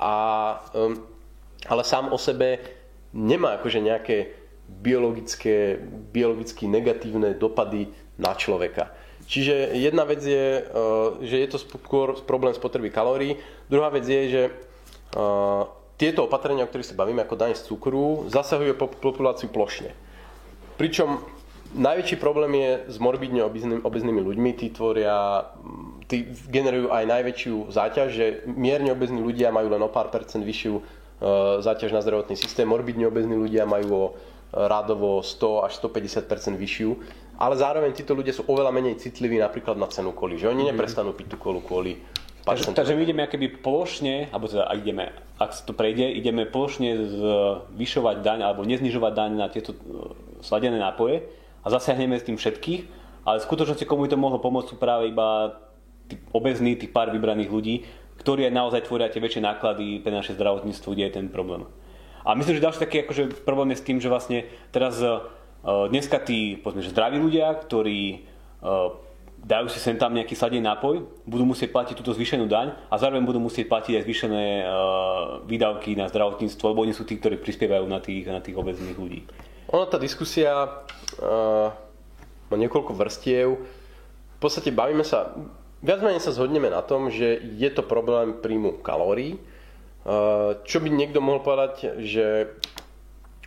A 0.00 0.14
um, 0.72 1.13
ale 1.68 1.82
sám 1.84 2.12
o 2.12 2.18
sebe 2.18 2.60
nemá 3.14 3.56
akože 3.60 3.80
nejaké 3.80 4.16
biologické, 4.68 5.78
biologicky 6.12 6.64
negatívne 6.68 7.36
dopady 7.36 7.92
na 8.16 8.32
človeka. 8.32 8.90
Čiže 9.24 9.72
jedna 9.76 10.04
vec 10.04 10.20
je, 10.20 10.60
eh, 10.60 10.66
že 11.24 11.36
je 11.40 11.48
to 11.48 11.58
skôr 11.60 12.16
problém 12.28 12.52
spotreby 12.52 12.92
kalórií. 12.92 13.40
Druhá 13.72 13.88
vec 13.88 14.04
je, 14.04 14.22
že 14.28 14.42
eh, 14.48 15.62
tieto 15.96 16.26
opatrenia, 16.26 16.66
o 16.66 16.70
ktorých 16.70 16.90
sa 16.92 16.98
bavíme 16.98 17.22
ako 17.22 17.36
daň 17.38 17.52
z 17.54 17.70
cukru, 17.70 18.26
zasahujú 18.28 18.74
populáciu 18.98 19.46
plošne. 19.48 19.94
Pričom 20.74 21.22
najväčší 21.74 22.16
problém 22.18 22.52
je 22.58 22.70
s 22.90 22.96
morbidne 22.98 23.46
obeznými 23.82 24.20
ľuďmi. 24.20 24.50
Tí 24.58 24.74
tvoria, 24.74 25.48
tí 26.10 26.34
generujú 26.50 26.90
aj 26.90 27.04
najväčšiu 27.06 27.54
záťaž, 27.70 28.08
že 28.10 28.26
mierne 28.50 28.90
obezní 28.90 29.22
ľudia 29.22 29.54
majú 29.54 29.70
len 29.70 29.82
o 29.82 29.90
pár 29.90 30.10
percent 30.10 30.42
vyššiu 30.42 31.03
záťaž 31.62 31.94
na 31.94 32.00
zdravotný 32.02 32.34
systém. 32.34 32.66
Morbidne 32.66 33.06
obezní 33.06 33.36
ľudia 33.38 33.68
majú 33.68 33.88
o 33.92 34.04
e, 34.06 34.12
rádovo 34.54 35.22
100 35.22 35.66
až 35.66 35.72
150% 35.78 36.56
vyššiu, 36.58 36.90
ale 37.38 37.54
zároveň 37.58 37.94
títo 37.94 38.14
ľudia 38.14 38.34
sú 38.34 38.46
oveľa 38.46 38.70
menej 38.70 38.98
citliví 38.98 39.38
napríklad 39.38 39.78
na 39.78 39.90
cenu 39.90 40.14
koli, 40.14 40.38
že 40.38 40.50
oni 40.50 40.66
mhm. 40.66 40.68
neprestanú 40.74 41.14
piť 41.14 41.34
tú 41.34 41.36
kolu 41.38 41.60
kvôli 41.62 41.98
Takže, 42.44 42.76
takže 42.76 42.92
my 42.92 43.08
ideme 43.08 43.24
keby 43.24 43.64
plošne, 43.64 44.28
alebo 44.28 44.52
teda 44.52 44.68
ak 44.68 44.78
ideme, 44.84 45.16
ak 45.40 45.64
to 45.64 45.72
prejde, 45.72 46.12
ideme 46.12 46.44
plošne 46.44 47.00
zvyšovať 47.72 48.20
daň 48.20 48.44
alebo 48.44 48.68
neznižovať 48.68 49.12
daň 49.16 49.30
na 49.32 49.48
tieto 49.48 49.72
e, 49.72 49.78
sladené 50.44 50.76
nápoje 50.76 51.24
a 51.64 51.72
zasiahneme 51.72 52.20
s 52.20 52.28
tým 52.28 52.36
všetkých, 52.36 52.80
ale 53.24 53.40
v 53.40 53.46
skutočnosti 53.48 53.88
komu 53.88 54.04
to 54.12 54.20
mohlo 54.20 54.36
pomôcť 54.36 54.68
sú 54.68 54.76
práve 54.76 55.08
iba 55.08 55.56
tí 56.04 56.20
obezní, 56.36 56.76
tých 56.76 56.92
pár 56.92 57.08
vybraných 57.08 57.48
ľudí, 57.48 57.88
ktorí 58.24 58.48
aj 58.48 58.56
naozaj 58.56 58.88
tvoria 58.88 59.12
tie 59.12 59.20
väčšie 59.20 59.44
náklady 59.44 60.00
pre 60.00 60.08
naše 60.08 60.32
zdravotníctvo, 60.32 60.88
kde 60.96 61.04
je 61.04 61.16
ten 61.20 61.28
problém. 61.28 61.68
A 62.24 62.32
myslím, 62.32 62.56
že 62.56 62.64
ďalší 62.64 62.80
taký 62.80 62.96
akože 63.04 63.44
problém 63.44 63.76
je 63.76 63.84
s 63.84 63.86
tým, 63.86 64.00
že 64.00 64.08
vlastne 64.08 64.48
teraz 64.72 64.96
uh, 65.04 65.20
dneska 65.92 66.24
tí 66.24 66.56
povedzme, 66.56 66.80
že 66.80 66.96
zdraví 66.96 67.20
ľudia, 67.20 67.52
ktorí 67.52 68.24
uh, 68.64 68.96
dajú 69.44 69.68
si 69.68 69.76
sem 69.76 70.00
tam 70.00 70.16
nejaký 70.16 70.32
sladený 70.32 70.64
nápoj, 70.64 71.04
budú 71.28 71.44
musieť 71.44 71.68
platiť 71.76 72.00
túto 72.00 72.16
zvýšenú 72.16 72.48
daň 72.48 72.72
a 72.88 72.96
zároveň 72.96 73.28
budú 73.28 73.44
musieť 73.44 73.68
platiť 73.68 74.00
aj 74.00 74.04
zvýšené 74.08 74.44
uh, 74.64 74.64
výdavky 75.44 75.92
na 75.92 76.08
zdravotníctvo, 76.08 76.64
lebo 76.72 76.80
oni 76.88 76.96
sú 76.96 77.04
tí, 77.04 77.20
ktorí 77.20 77.36
prispievajú 77.36 77.84
na 77.84 78.00
tých, 78.00 78.24
na 78.24 78.40
tých 78.40 78.56
obezných 78.56 78.96
ľudí. 78.96 79.28
Ono, 79.68 79.84
tá 79.84 80.00
diskusia 80.00 80.64
uh, 80.64 81.68
má 82.48 82.56
niekoľko 82.56 82.96
vrstiev. 82.96 83.60
V 83.60 84.38
podstate 84.40 84.72
bavíme 84.72 85.04
sa, 85.04 85.36
Viac 85.84 86.00
menej 86.00 86.24
sa 86.24 86.32
zhodneme 86.32 86.72
na 86.72 86.80
tom, 86.80 87.12
že 87.12 87.36
je 87.44 87.68
to 87.68 87.84
problém 87.84 88.40
príjmu 88.40 88.80
kalórií. 88.80 89.36
Čo 90.64 90.80
by 90.80 90.88
niekto 90.88 91.20
mohol 91.20 91.44
povedať, 91.44 92.00
že 92.00 92.56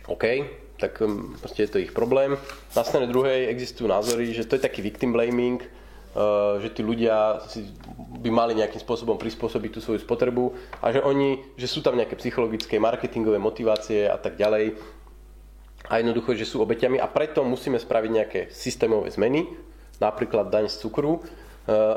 OK, 0.06 0.46
tak 0.78 1.02
um, 1.02 1.34
proste 1.42 1.66
je 1.66 1.70
to 1.74 1.82
ich 1.82 1.90
problém. 1.90 2.38
Na 2.78 2.86
strane 2.86 3.10
druhej 3.10 3.50
existujú 3.50 3.90
názory, 3.90 4.30
že 4.30 4.46
to 4.46 4.54
je 4.54 4.62
taký 4.62 4.86
victim 4.86 5.10
blaming, 5.10 5.58
že 6.62 6.70
tí 6.70 6.86
ľudia 6.86 7.42
si 7.50 7.74
by 8.22 8.30
mali 8.30 8.54
nejakým 8.54 8.80
spôsobom 8.86 9.18
prispôsobiť 9.18 9.70
tú 9.74 9.80
svoju 9.82 9.98
spotrebu 10.02 10.54
a 10.78 10.94
že 10.94 11.02
oni, 11.02 11.42
že 11.58 11.66
sú 11.66 11.82
tam 11.82 11.98
nejaké 11.98 12.14
psychologické, 12.22 12.78
marketingové 12.78 13.42
motivácie 13.42 14.06
a 14.06 14.14
tak 14.14 14.38
ďalej 14.38 14.78
a 15.90 15.98
jednoducho, 15.98 16.38
že 16.38 16.46
sú 16.46 16.62
obeťami 16.62 17.02
a 17.02 17.10
preto 17.10 17.42
musíme 17.42 17.78
spraviť 17.78 18.10
nejaké 18.10 18.40
systémové 18.54 19.10
zmeny, 19.10 19.46
napríklad 19.98 20.50
daň 20.50 20.70
z 20.70 20.86
cukru, 20.86 21.22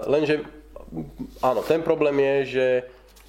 lenže 0.05 0.43
áno, 1.39 1.63
ten 1.63 1.79
problém 1.79 2.19
je, 2.19 2.35
že 2.45 2.67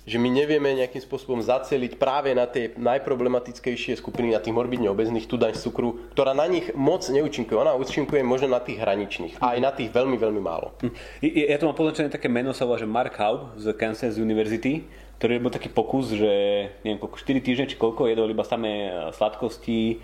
že 0.03 0.19
my 0.19 0.35
nevieme 0.35 0.75
nejakým 0.75 0.99
spôsobom 0.99 1.39
zaceliť 1.39 1.95
práve 1.95 2.35
na 2.35 2.51
tie 2.51 2.75
najproblematickejšie 2.75 3.95
skupiny, 4.03 4.35
na 4.35 4.43
tých 4.43 4.51
morbidne 4.51 4.91
obezných, 4.91 5.31
tú 5.31 5.39
daň 5.39 5.55
z 5.55 5.71
cukru, 5.71 6.11
ktorá 6.11 6.35
na 6.35 6.51
nich 6.51 6.75
moc 6.75 7.07
neúčinkuje. 7.07 7.55
Ona 7.55 7.79
účinkuje 7.79 8.27
možno 8.27 8.51
na 8.51 8.59
tých 8.59 8.83
hraničných 8.83 9.39
aj 9.39 9.59
na 9.63 9.71
tých 9.71 9.95
veľmi, 9.95 10.19
veľmi 10.19 10.43
málo. 10.43 10.75
Ja 11.23 11.55
tu 11.63 11.71
mám 11.71 11.79
poznačené 11.79 12.11
také 12.11 12.27
meno, 12.27 12.51
sa 12.51 12.67
volá, 12.67 12.83
že 12.83 12.89
Mark 12.91 13.15
Haub 13.15 13.55
z 13.55 13.71
Kansas 13.79 14.19
University, 14.19 14.83
ktorý 15.23 15.39
bol 15.39 15.55
taký 15.55 15.71
pokus, 15.71 16.11
že 16.11 16.33
neviem, 16.83 16.99
koľko, 16.99 17.23
4 17.23 17.39
týždne 17.39 17.71
či 17.71 17.79
koľko, 17.79 18.11
jedol 18.11 18.27
iba 18.27 18.43
samé 18.43 18.91
sladkosti, 19.15 20.03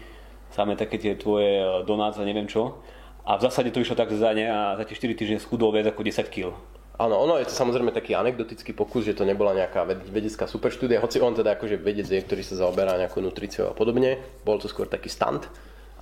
samé 0.55 0.79
také 0.79 1.03
tie 1.03 1.19
tvoje 1.19 1.59
donáce 1.91 2.23
a 2.23 2.29
neviem 2.29 2.47
čo. 2.47 2.79
A 3.25 3.37
v 3.37 3.45
zásade 3.45 3.71
to 3.71 3.83
išlo 3.83 3.99
tak 3.99 4.13
za 4.13 4.31
ne 4.33 4.47
a 4.49 4.77
za 4.77 4.85
tie 4.89 4.97
4 4.97 5.19
týždne 5.19 5.39
schudol 5.43 5.75
viac 5.75 5.91
ako 5.91 6.03
10 6.05 6.29
kg. 6.31 6.57
Áno, 6.99 7.15
ono 7.15 7.39
je 7.39 7.47
to 7.47 7.55
samozrejme 7.55 7.95
taký 7.95 8.19
anekdotický 8.19 8.75
pokus, 8.75 9.07
že 9.07 9.15
to 9.15 9.23
nebola 9.23 9.55
nejaká 9.55 9.87
vedecká 9.87 10.51
superštúdia, 10.51 10.99
hoci 10.99 11.23
on 11.23 11.31
teda 11.31 11.55
akože 11.55 11.79
vedec 11.79 12.11
je, 12.11 12.19
ktorý 12.19 12.43
sa 12.43 12.59
zaoberá 12.59 12.99
nejakou 12.99 13.23
nutriciou 13.23 13.71
a 13.71 13.75
podobne, 13.75 14.19
bol 14.43 14.59
to 14.59 14.67
skôr 14.67 14.91
taký 14.91 15.07
stand, 15.07 15.47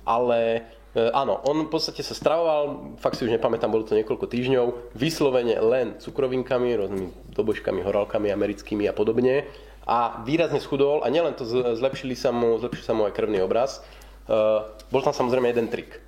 ale 0.09 0.65
e, 0.97 1.13
áno, 1.13 1.37
on 1.45 1.67
v 1.67 1.69
podstate 1.69 2.01
sa 2.01 2.17
stravoval, 2.17 2.97
fakt 2.97 3.21
si 3.21 3.29
už 3.29 3.35
nepamätám, 3.37 3.69
bolo 3.69 3.85
to 3.85 3.93
niekoľko 3.93 4.25
týždňov, 4.25 4.97
vyslovene 4.97 5.61
len 5.61 6.01
cukrovinkami, 6.01 6.73
rôznymi 6.73 7.07
dobožkami, 7.29 7.85
horálkami 7.85 8.33
americkými 8.33 8.89
a 8.89 8.93
podobne. 8.97 9.45
A 9.85 10.25
výrazne 10.25 10.57
schudol 10.57 11.05
a 11.05 11.13
nielen 11.13 11.37
to 11.37 11.45
zlepšili 11.77 12.17
sa 12.17 12.33
mu, 12.33 12.57
zlepšil 12.57 12.83
sa 12.83 12.97
mu 12.97 13.05
aj 13.05 13.13
krvný 13.13 13.45
obraz, 13.45 13.85
e, 14.25 14.65
bol 14.89 15.05
tam 15.05 15.13
samozrejme 15.13 15.53
jeden 15.53 15.69
trik 15.69 16.06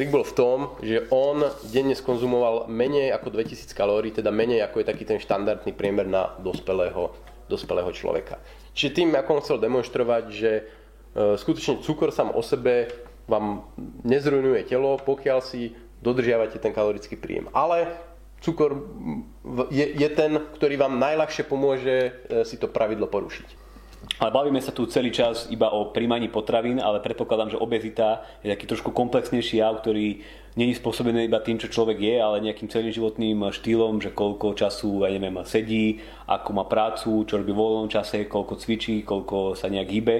Trik 0.00 0.16
bol 0.16 0.24
v 0.24 0.32
tom, 0.32 0.58
že 0.80 1.04
on 1.12 1.44
denne 1.68 1.92
skonzumoval 1.92 2.72
menej 2.72 3.12
ako 3.12 3.36
2000 3.36 3.68
kalórií, 3.76 4.16
teda 4.16 4.32
menej 4.32 4.64
ako 4.64 4.80
je 4.80 4.88
taký 4.88 5.04
ten 5.04 5.20
štandardný 5.20 5.76
priemer 5.76 6.08
na 6.08 6.40
dospelého, 6.40 7.12
dospelého 7.52 7.92
človeka. 7.92 8.40
Čiže 8.72 8.96
tým, 8.96 9.12
ako 9.12 9.28
on 9.36 9.42
chcel 9.44 9.60
demonstrovať, 9.60 10.24
že 10.32 10.52
e, 10.56 10.62
skutočne 11.36 11.84
cukor 11.84 12.16
sám 12.16 12.32
o 12.32 12.40
sebe 12.40 12.88
vám 13.28 13.68
nezrujnuje 14.08 14.72
telo, 14.72 14.96
pokiaľ 15.04 15.44
si 15.44 15.76
dodržiavate 16.00 16.56
ten 16.56 16.72
kalorický 16.72 17.20
príjem. 17.20 17.52
Ale 17.52 17.92
cukor 18.40 18.80
je, 19.68 19.84
je 19.84 20.08
ten, 20.16 20.32
ktorý 20.56 20.80
vám 20.80 20.96
najľahšie 20.96 21.44
pomôže 21.44 22.24
e, 22.24 22.40
si 22.48 22.56
to 22.56 22.72
pravidlo 22.72 23.04
porušiť. 23.04 23.69
Ale 24.20 24.36
bavíme 24.36 24.60
sa 24.60 24.68
tu 24.68 24.84
celý 24.84 25.08
čas 25.08 25.48
iba 25.48 25.72
o 25.72 25.96
príjmaní 25.96 26.28
potravín, 26.28 26.76
ale 26.76 27.00
predpokladám, 27.00 27.56
že 27.56 27.62
obezita 27.62 28.20
je 28.44 28.52
taký 28.52 28.68
trošku 28.68 28.92
komplexnejší 28.92 29.64
jav, 29.64 29.80
ktorý 29.80 30.20
není 30.60 30.76
spôsobený 30.76 31.24
iba 31.24 31.40
tým, 31.40 31.56
čo 31.56 31.72
človek 31.72 31.96
je, 31.96 32.20
ale 32.20 32.44
nejakým 32.44 32.68
celým 32.68 32.92
životným 32.92 33.48
štýlom, 33.48 33.96
že 34.04 34.12
koľko 34.12 34.52
času, 34.52 35.08
ja 35.08 35.16
neviem, 35.16 35.40
sedí, 35.48 36.04
ako 36.28 36.52
má 36.52 36.68
prácu, 36.68 37.24
čo 37.24 37.40
robí 37.40 37.48
v 37.48 37.64
voľnom 37.64 37.88
čase, 37.88 38.28
koľko 38.28 38.60
cvičí, 38.60 39.08
koľko 39.08 39.56
sa 39.56 39.72
nejak 39.72 39.88
hýbe. 39.88 40.16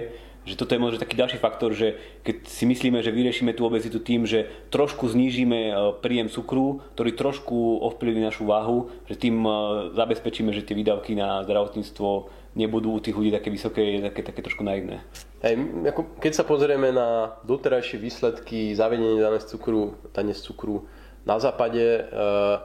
Že 0.48 0.56
toto 0.56 0.72
je 0.72 0.80
možno 0.80 0.96
taký 0.96 1.20
ďalší 1.20 1.36
faktor, 1.36 1.76
že 1.76 2.00
keď 2.24 2.48
si 2.48 2.64
myslíme, 2.64 3.04
že 3.04 3.12
vyriešime 3.12 3.52
tú 3.52 3.68
obezitu 3.68 4.00
tým, 4.00 4.24
že 4.24 4.48
trošku 4.72 5.12
znížime 5.12 5.60
e, 5.68 5.72
príjem 6.00 6.32
cukru, 6.32 6.80
ktorý 6.96 7.12
trošku 7.12 7.84
ovplyvní 7.84 8.24
našu 8.24 8.48
váhu, 8.48 8.88
že 9.04 9.20
tým 9.20 9.44
e, 9.44 9.52
zabezpečíme, 9.92 10.48
že 10.56 10.64
tie 10.64 10.72
výdavky 10.72 11.12
na 11.12 11.44
zdravotníctvo 11.44 12.39
nebudú 12.54 12.98
u 12.98 13.00
tých 13.00 13.14
ľudí 13.14 13.30
také 13.30 13.48
vysoké, 13.50 14.02
také, 14.10 14.20
také 14.26 14.40
trošku 14.42 14.66
naivné. 14.66 15.02
Hej, 15.40 15.56
ako 15.86 16.18
keď 16.18 16.32
sa 16.34 16.44
pozrieme 16.44 16.90
na 16.90 17.38
doterajšie 17.46 17.96
výsledky 17.96 18.74
zavedenia 18.74 19.22
dane 19.22 19.40
z 19.40 19.56
cukru, 19.56 19.94
dane 20.10 20.34
z 20.34 20.42
cukru 20.42 20.84
na 21.24 21.38
západe, 21.38 22.10
uh, 22.10 22.60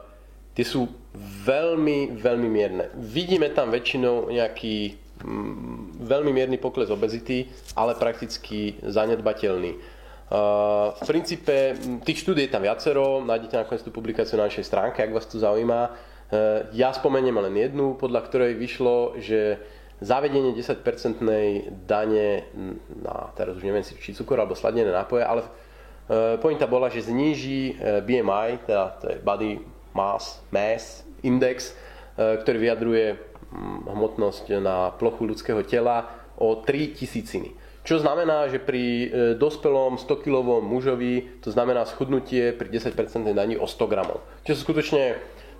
tie 0.56 0.64
sú 0.66 0.90
veľmi, 1.46 2.18
veľmi 2.18 2.48
mierne. 2.48 2.90
Vidíme 2.96 3.52
tam 3.52 3.70
väčšinou 3.70 4.32
nejaký 4.32 4.96
mm, 5.22 6.02
veľmi 6.02 6.30
mierny 6.34 6.58
pokles 6.58 6.90
obezity, 6.90 7.46
ale 7.78 7.94
prakticky 7.94 8.80
zanedbateľný. 8.82 9.72
Uh, 10.26 10.90
v 10.98 11.02
princípe 11.06 11.78
tých 12.02 12.26
štúdí 12.26 12.50
je 12.50 12.52
tam 12.52 12.66
viacero, 12.66 13.22
nájdete 13.22 13.62
nakoniec 13.62 13.86
tú 13.86 13.94
publikáciu 13.94 14.34
na 14.34 14.50
našej 14.50 14.66
stránke, 14.66 14.98
ak 14.98 15.14
vás 15.14 15.30
to 15.30 15.38
zaujíma. 15.38 15.94
Uh, 16.26 16.66
ja 16.74 16.90
spomeniem 16.90 17.38
len 17.38 17.54
jednu, 17.54 17.94
podľa 17.94 18.26
ktorej 18.26 18.58
vyšlo, 18.58 19.14
že 19.22 19.62
zavedenie 20.00 20.52
10-percentnej 20.52 21.72
dane 21.88 22.52
na, 23.00 23.32
teraz 23.32 23.56
už 23.56 23.64
neviem 23.64 23.84
či 23.84 24.12
cukor 24.12 24.36
alebo 24.36 24.52
sladené 24.52 24.92
nápoje, 24.92 25.24
ale 25.24 25.40
e, 25.44 25.48
pointa 26.36 26.68
bola, 26.68 26.92
že 26.92 27.08
zníži 27.08 27.72
e, 27.72 28.04
BMI, 28.04 28.68
teda 28.68 28.84
to 29.00 29.04
je 29.12 29.16
Body 29.24 29.56
Mass, 29.96 30.44
Mass 30.52 31.00
Index, 31.24 31.72
e, 31.72 32.42
ktorý 32.44 32.56
vyjadruje 32.60 33.06
hm, 33.16 33.88
hmotnosť 33.88 34.44
na 34.60 34.92
plochu 34.92 35.24
ľudského 35.24 35.64
tela 35.64 36.12
o 36.36 36.60
3 36.60 36.92
tisíciny. 36.92 37.56
Čo 37.86 38.02
znamená, 38.02 38.50
že 38.50 38.58
pri 38.58 38.84
e, 38.84 39.06
dospelom 39.38 39.94
100-kilovom 39.94 40.66
mužovi 40.66 41.38
to 41.38 41.54
znamená 41.54 41.86
schudnutie 41.86 42.50
pri 42.50 42.66
10% 42.68 42.98
daní 43.30 43.54
o 43.54 43.64
100 43.64 43.86
gramov. 43.86 44.26
Čiže 44.42 44.58
skutočne 44.58 45.02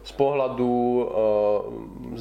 z 0.07 0.13
pohľadu 0.15 0.71
e, 0.71 1.03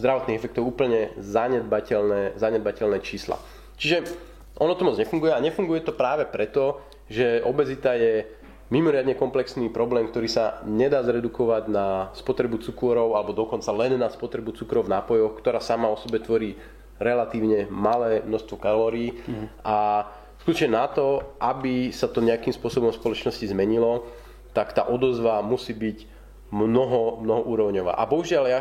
zdravotných 0.01 0.37
efektov 0.41 0.65
úplne 0.65 1.13
zanedbateľné, 1.21 2.33
zanedbateľné 2.33 2.97
čísla. 3.05 3.37
Čiže 3.77 4.09
ono 4.57 4.73
to 4.73 4.89
moc 4.89 4.97
nefunguje 4.97 5.29
a 5.29 5.43
nefunguje 5.43 5.85
to 5.85 5.93
práve 5.93 6.25
preto, 6.25 6.81
že 7.05 7.45
obezita 7.45 7.93
je 7.93 8.25
mimoriadne 8.73 9.13
komplexný 9.13 9.69
problém, 9.69 10.09
ktorý 10.09 10.25
sa 10.25 10.65
nedá 10.65 11.05
zredukovať 11.05 11.69
na 11.69 12.09
spotrebu 12.17 12.57
cukrov 12.65 13.13
alebo 13.13 13.37
dokonca 13.37 13.69
len 13.69 13.93
na 14.01 14.09
spotrebu 14.09 14.57
cukrov 14.57 14.89
v 14.89 14.93
nápojoch, 14.97 15.37
ktorá 15.37 15.61
sama 15.61 15.85
o 15.85 16.01
sebe 16.01 16.17
tvorí 16.17 16.57
relatívne 16.97 17.69
malé 17.69 18.25
množstvo 18.25 18.55
kalórií 18.57 19.13
mm. 19.13 19.61
a 19.61 20.09
skutočne 20.41 20.73
na 20.73 20.89
to, 20.89 21.21
aby 21.37 21.93
sa 21.93 22.09
to 22.09 22.23
nejakým 22.23 22.55
spôsobom 22.55 22.89
v 22.89 22.97
spoločnosti 22.97 23.45
zmenilo, 23.45 24.07
tak 24.55 24.71
tá 24.71 24.87
odozva 24.87 25.43
musí 25.43 25.75
byť 25.75 26.14
mnoho, 26.53 27.21
mnoho 27.21 27.41
úrovňová. 27.45 27.97
A 27.97 28.03
bohužiaľ, 28.05 28.43
ja, 28.49 28.59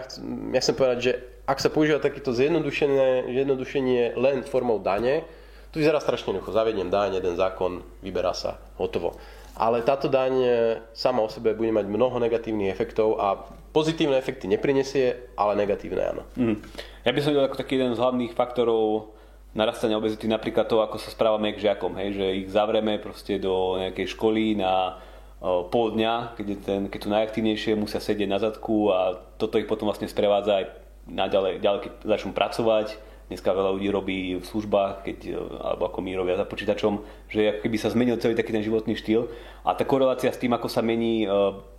ja 0.52 0.60
chcem 0.60 0.76
povedať, 0.76 0.98
že 1.00 1.12
ak 1.44 1.60
sa 1.60 1.68
používa 1.68 2.00
takýto 2.00 2.32
zjednodušenie 2.32 4.16
len 4.16 4.36
formou 4.48 4.80
dane, 4.80 5.28
to 5.74 5.82
vyzerá 5.82 5.98
strašne 6.00 6.32
jednoducho. 6.32 6.54
Zavediem 6.54 6.88
daň, 6.88 7.18
jeden 7.18 7.34
zákon, 7.36 7.82
vyberá 8.00 8.32
sa, 8.32 8.62
hotovo. 8.78 9.18
Ale 9.54 9.86
táto 9.86 10.10
daň 10.10 10.34
e, 10.42 10.50
sama 10.94 11.22
o 11.22 11.30
sebe 11.30 11.54
bude 11.54 11.70
mať 11.70 11.86
mnoho 11.86 12.18
negatívnych 12.18 12.70
efektov 12.74 13.22
a 13.22 13.38
pozitívne 13.70 14.18
efekty 14.18 14.50
neprinesie, 14.50 15.30
ale 15.38 15.54
negatívne 15.54 16.02
áno. 16.02 16.22
Mm. 16.34 16.58
Ja 17.06 17.10
by 17.14 17.20
som 17.22 17.30
videl 17.30 17.46
ako 17.46 17.58
taký 17.62 17.78
jeden 17.78 17.94
z 17.94 18.02
hlavných 18.02 18.34
faktorov 18.34 19.14
narastania 19.54 19.98
obezity 19.98 20.26
napríklad 20.26 20.66
to, 20.66 20.82
ako 20.82 20.98
sa 20.98 21.14
správame 21.14 21.54
k 21.54 21.62
žiakom, 21.70 21.94
hej, 22.02 22.18
že 22.18 22.26
ich 22.42 22.46
zavrieme 22.50 22.98
proste 22.98 23.38
do 23.38 23.78
nejakej 23.78 24.10
školy 24.10 24.58
na 24.58 24.98
pol 25.44 25.86
dňa, 25.92 26.40
keď, 26.40 26.46
ten, 26.64 26.80
keď 26.88 27.00
sú 27.04 27.08
najaktívnejšie, 27.12 27.76
musia 27.76 28.00
sedieť 28.00 28.28
na 28.28 28.40
zadku 28.40 28.88
a 28.88 29.20
toto 29.36 29.60
ich 29.60 29.68
potom 29.68 29.92
vlastne 29.92 30.08
sprevádza 30.08 30.64
aj 30.64 30.64
naďalej, 31.04 31.60
ďalej, 31.60 31.80
keď 31.84 31.92
začnú 32.16 32.32
pracovať. 32.32 32.96
Dneska 33.24 33.56
veľa 33.56 33.72
ľudí 33.76 33.88
robí 33.88 34.18
v 34.36 34.44
službách, 34.44 35.04
keď, 35.04 35.18
e, 35.32 35.36
alebo 35.36 35.88
ako 35.88 35.98
my 36.04 36.12
robia 36.12 36.36
za 36.36 36.44
počítačom, 36.44 37.00
že 37.32 37.60
keby 37.64 37.76
sa 37.80 37.88
zmenil 37.88 38.20
celý 38.20 38.36
taký 38.36 38.52
ten 38.52 38.60
životný 38.60 38.96
štýl. 39.00 39.32
A 39.64 39.72
tá 39.72 39.88
korelácia 39.88 40.28
s 40.28 40.36
tým, 40.36 40.52
ako 40.52 40.68
sa 40.68 40.84
mení 40.84 41.24
e, 41.24 41.28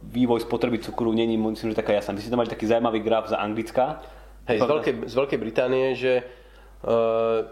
vývoj 0.09 0.41
spotreby 0.41 0.81
cukru, 0.81 1.13
není 1.13 1.37
myslím, 1.37 1.73
že 1.73 1.77
taká 1.77 1.93
jasná. 1.93 2.17
My 2.17 2.21
si 2.21 2.33
tam 2.33 2.41
mali 2.41 2.49
taký 2.49 2.65
zaujímavý 2.65 3.01
graf 3.05 3.29
za 3.29 3.37
Anglická. 3.37 4.01
Hej, 4.49 4.61
z 4.61 4.65
Veľkej, 4.65 4.93
z 5.09 5.13
Veľkej 5.17 5.39
Británie, 5.41 5.85
že 5.97 6.21
uh, 6.85 7.49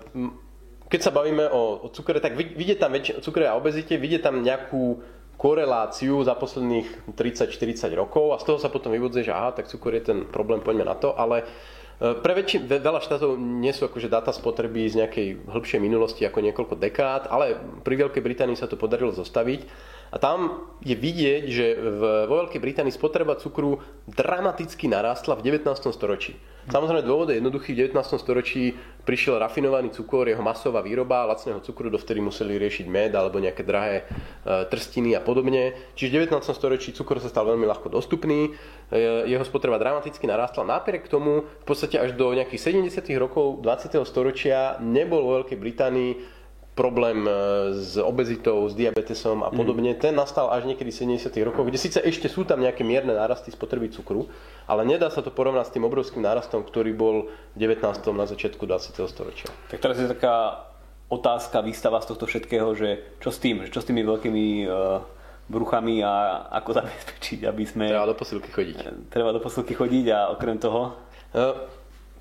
keď 0.93 1.01
sa 1.01 1.09
bavíme 1.09 1.49
o, 1.49 1.81
o 1.81 1.87
cukre, 1.89 2.21
tak 2.21 2.37
vidie 2.37 2.77
tam 2.77 2.93
väčšie, 2.93 3.17
cukre 3.25 3.49
a 3.49 3.57
obezite, 3.57 3.97
vidie 3.97 4.21
tam 4.21 4.45
nejakú 4.45 5.01
koreláciu 5.43 6.23
za 6.23 6.39
posledných 6.39 7.11
30-40 7.19 7.91
rokov 7.99 8.31
a 8.31 8.39
z 8.39 8.47
toho 8.47 8.57
sa 8.63 8.71
potom 8.71 8.95
vyvodzuje, 8.95 9.27
že 9.27 9.35
aha, 9.35 9.51
tak 9.51 9.67
cukor 9.67 9.91
je 9.91 10.07
ten 10.07 10.19
problém, 10.23 10.63
poďme 10.63 10.87
na 10.87 10.95
to, 10.95 11.11
ale 11.19 11.43
e, 11.43 12.15
pre 12.15 12.31
väčši, 12.31 12.63
veľa 12.63 13.03
štátov 13.03 13.35
nie 13.35 13.75
sú 13.75 13.91
akože 13.91 14.07
dáta 14.07 14.31
spotreby 14.31 14.87
z 14.87 15.03
nejakej 15.03 15.27
hĺbšej 15.51 15.83
minulosti 15.83 16.23
ako 16.23 16.39
niekoľko 16.47 16.79
dekád, 16.79 17.27
ale 17.27 17.59
pri 17.83 18.07
Veľkej 18.07 18.23
Británii 18.23 18.55
sa 18.55 18.71
to 18.71 18.79
podarilo 18.79 19.11
zostaviť. 19.11 19.67
A 20.13 20.21
tam 20.21 20.69
je 20.85 20.93
vidieť, 20.93 21.43
že 21.49 21.73
v, 21.73 22.01
vo 22.29 22.45
Veľkej 22.45 22.61
Británii 22.61 22.93
spotreba 22.93 23.33
cukru 23.33 23.81
dramaticky 24.05 24.85
narastla 24.85 25.33
v 25.33 25.49
19. 25.49 25.65
storočí. 25.89 26.37
Samozrejme 26.69 27.01
dôvod 27.01 27.33
je 27.33 27.41
jednoduchý. 27.41 27.73
V 27.73 27.89
19. 27.89 28.21
storočí 28.21 28.77
prišiel 29.03 29.41
rafinovaný 29.41 29.89
cukor, 29.89 30.29
jeho 30.29 30.45
masová 30.45 30.85
výroba, 30.85 31.25
lacného 31.25 31.59
cukru, 31.65 31.89
dovtedy 31.89 32.21
museli 32.21 32.61
riešiť 32.61 32.85
med 32.87 33.11
alebo 33.17 33.41
nejaké 33.41 33.65
drahé 33.65 34.05
e, 34.05 34.69
trstiny 34.69 35.17
a 35.17 35.21
podobne. 35.25 35.73
Čiže 35.97 36.29
v 36.29 36.29
19. 36.29 36.45
storočí 36.45 36.93
cukor 36.93 37.17
sa 37.17 37.27
stal 37.27 37.49
veľmi 37.49 37.65
ľahko 37.65 37.89
dostupný, 37.89 38.53
e, 38.93 38.99
jeho 39.27 39.43
spotreba 39.43 39.81
dramaticky 39.81 40.29
narastla. 40.29 40.61
Napriek 40.61 41.09
tomu 41.09 41.41
v 41.41 41.65
podstate 41.65 41.97
až 41.97 42.13
do 42.13 42.31
nejakých 42.31 42.77
70. 42.85 43.01
rokov 43.17 43.65
20. 43.65 43.97
storočia 44.05 44.77
nebol 44.77 45.25
vo 45.25 45.41
Veľkej 45.41 45.57
Británii 45.57 46.42
problém 46.73 47.25
e, 47.25 47.31
s 47.77 48.01
obezitou, 48.01 48.65
s 48.65 48.73
diabetesom 48.73 49.45
a 49.45 49.49
podobne, 49.53 49.93
mm. 49.93 49.99
ten 50.01 50.13
nastal 50.13 50.49
až 50.49 50.65
niekedy 50.65 50.89
v 50.89 51.17
70. 51.17 51.29
rokoch, 51.45 51.65
kde 51.69 51.77
síce 51.77 52.01
ešte 52.01 52.25
sú 52.25 52.43
tam 52.43 52.61
nejaké 52.61 52.81
mierne 52.81 53.13
nárasty 53.13 53.53
spotreby 53.53 53.93
cukru, 53.93 54.25
ale 54.65 54.81
nedá 54.85 55.13
sa 55.13 55.21
to 55.21 55.29
porovnať 55.29 55.69
s 55.69 55.73
tým 55.77 55.85
obrovským 55.85 56.25
nárastom, 56.25 56.65
ktorý 56.65 56.91
bol 56.97 57.29
v 57.53 57.57
19. 57.57 57.85
na 58.17 58.25
začiatku 58.25 58.65
20. 58.65 59.05
storočia. 59.05 59.49
Tak 59.69 59.79
teraz 59.79 60.01
je 60.01 60.09
taká 60.09 60.65
otázka, 61.13 61.61
výstava 61.61 62.01
z 62.01 62.09
tohto 62.09 62.25
všetkého, 62.25 62.73
že 62.73 63.05
čo 63.21 63.29
s 63.29 63.37
tým, 63.37 63.69
čo 63.69 63.77
s 63.77 63.85
tými 63.85 64.01
veľkými 64.01 64.65
uh, 64.65 65.05
bruchami 65.45 66.01
a 66.01 66.47
ako 66.57 66.81
zabezpečiť, 66.81 67.45
aby 67.45 67.63
sme... 67.69 67.85
Treba 67.93 68.09
do 68.09 68.17
posilky 68.17 68.49
chodiť. 68.49 68.77
Treba 69.13 69.29
do 69.29 69.41
posilky 69.43 69.73
chodiť 69.77 70.05
a 70.09 70.19
okrem 70.33 70.57
toho... 70.57 70.97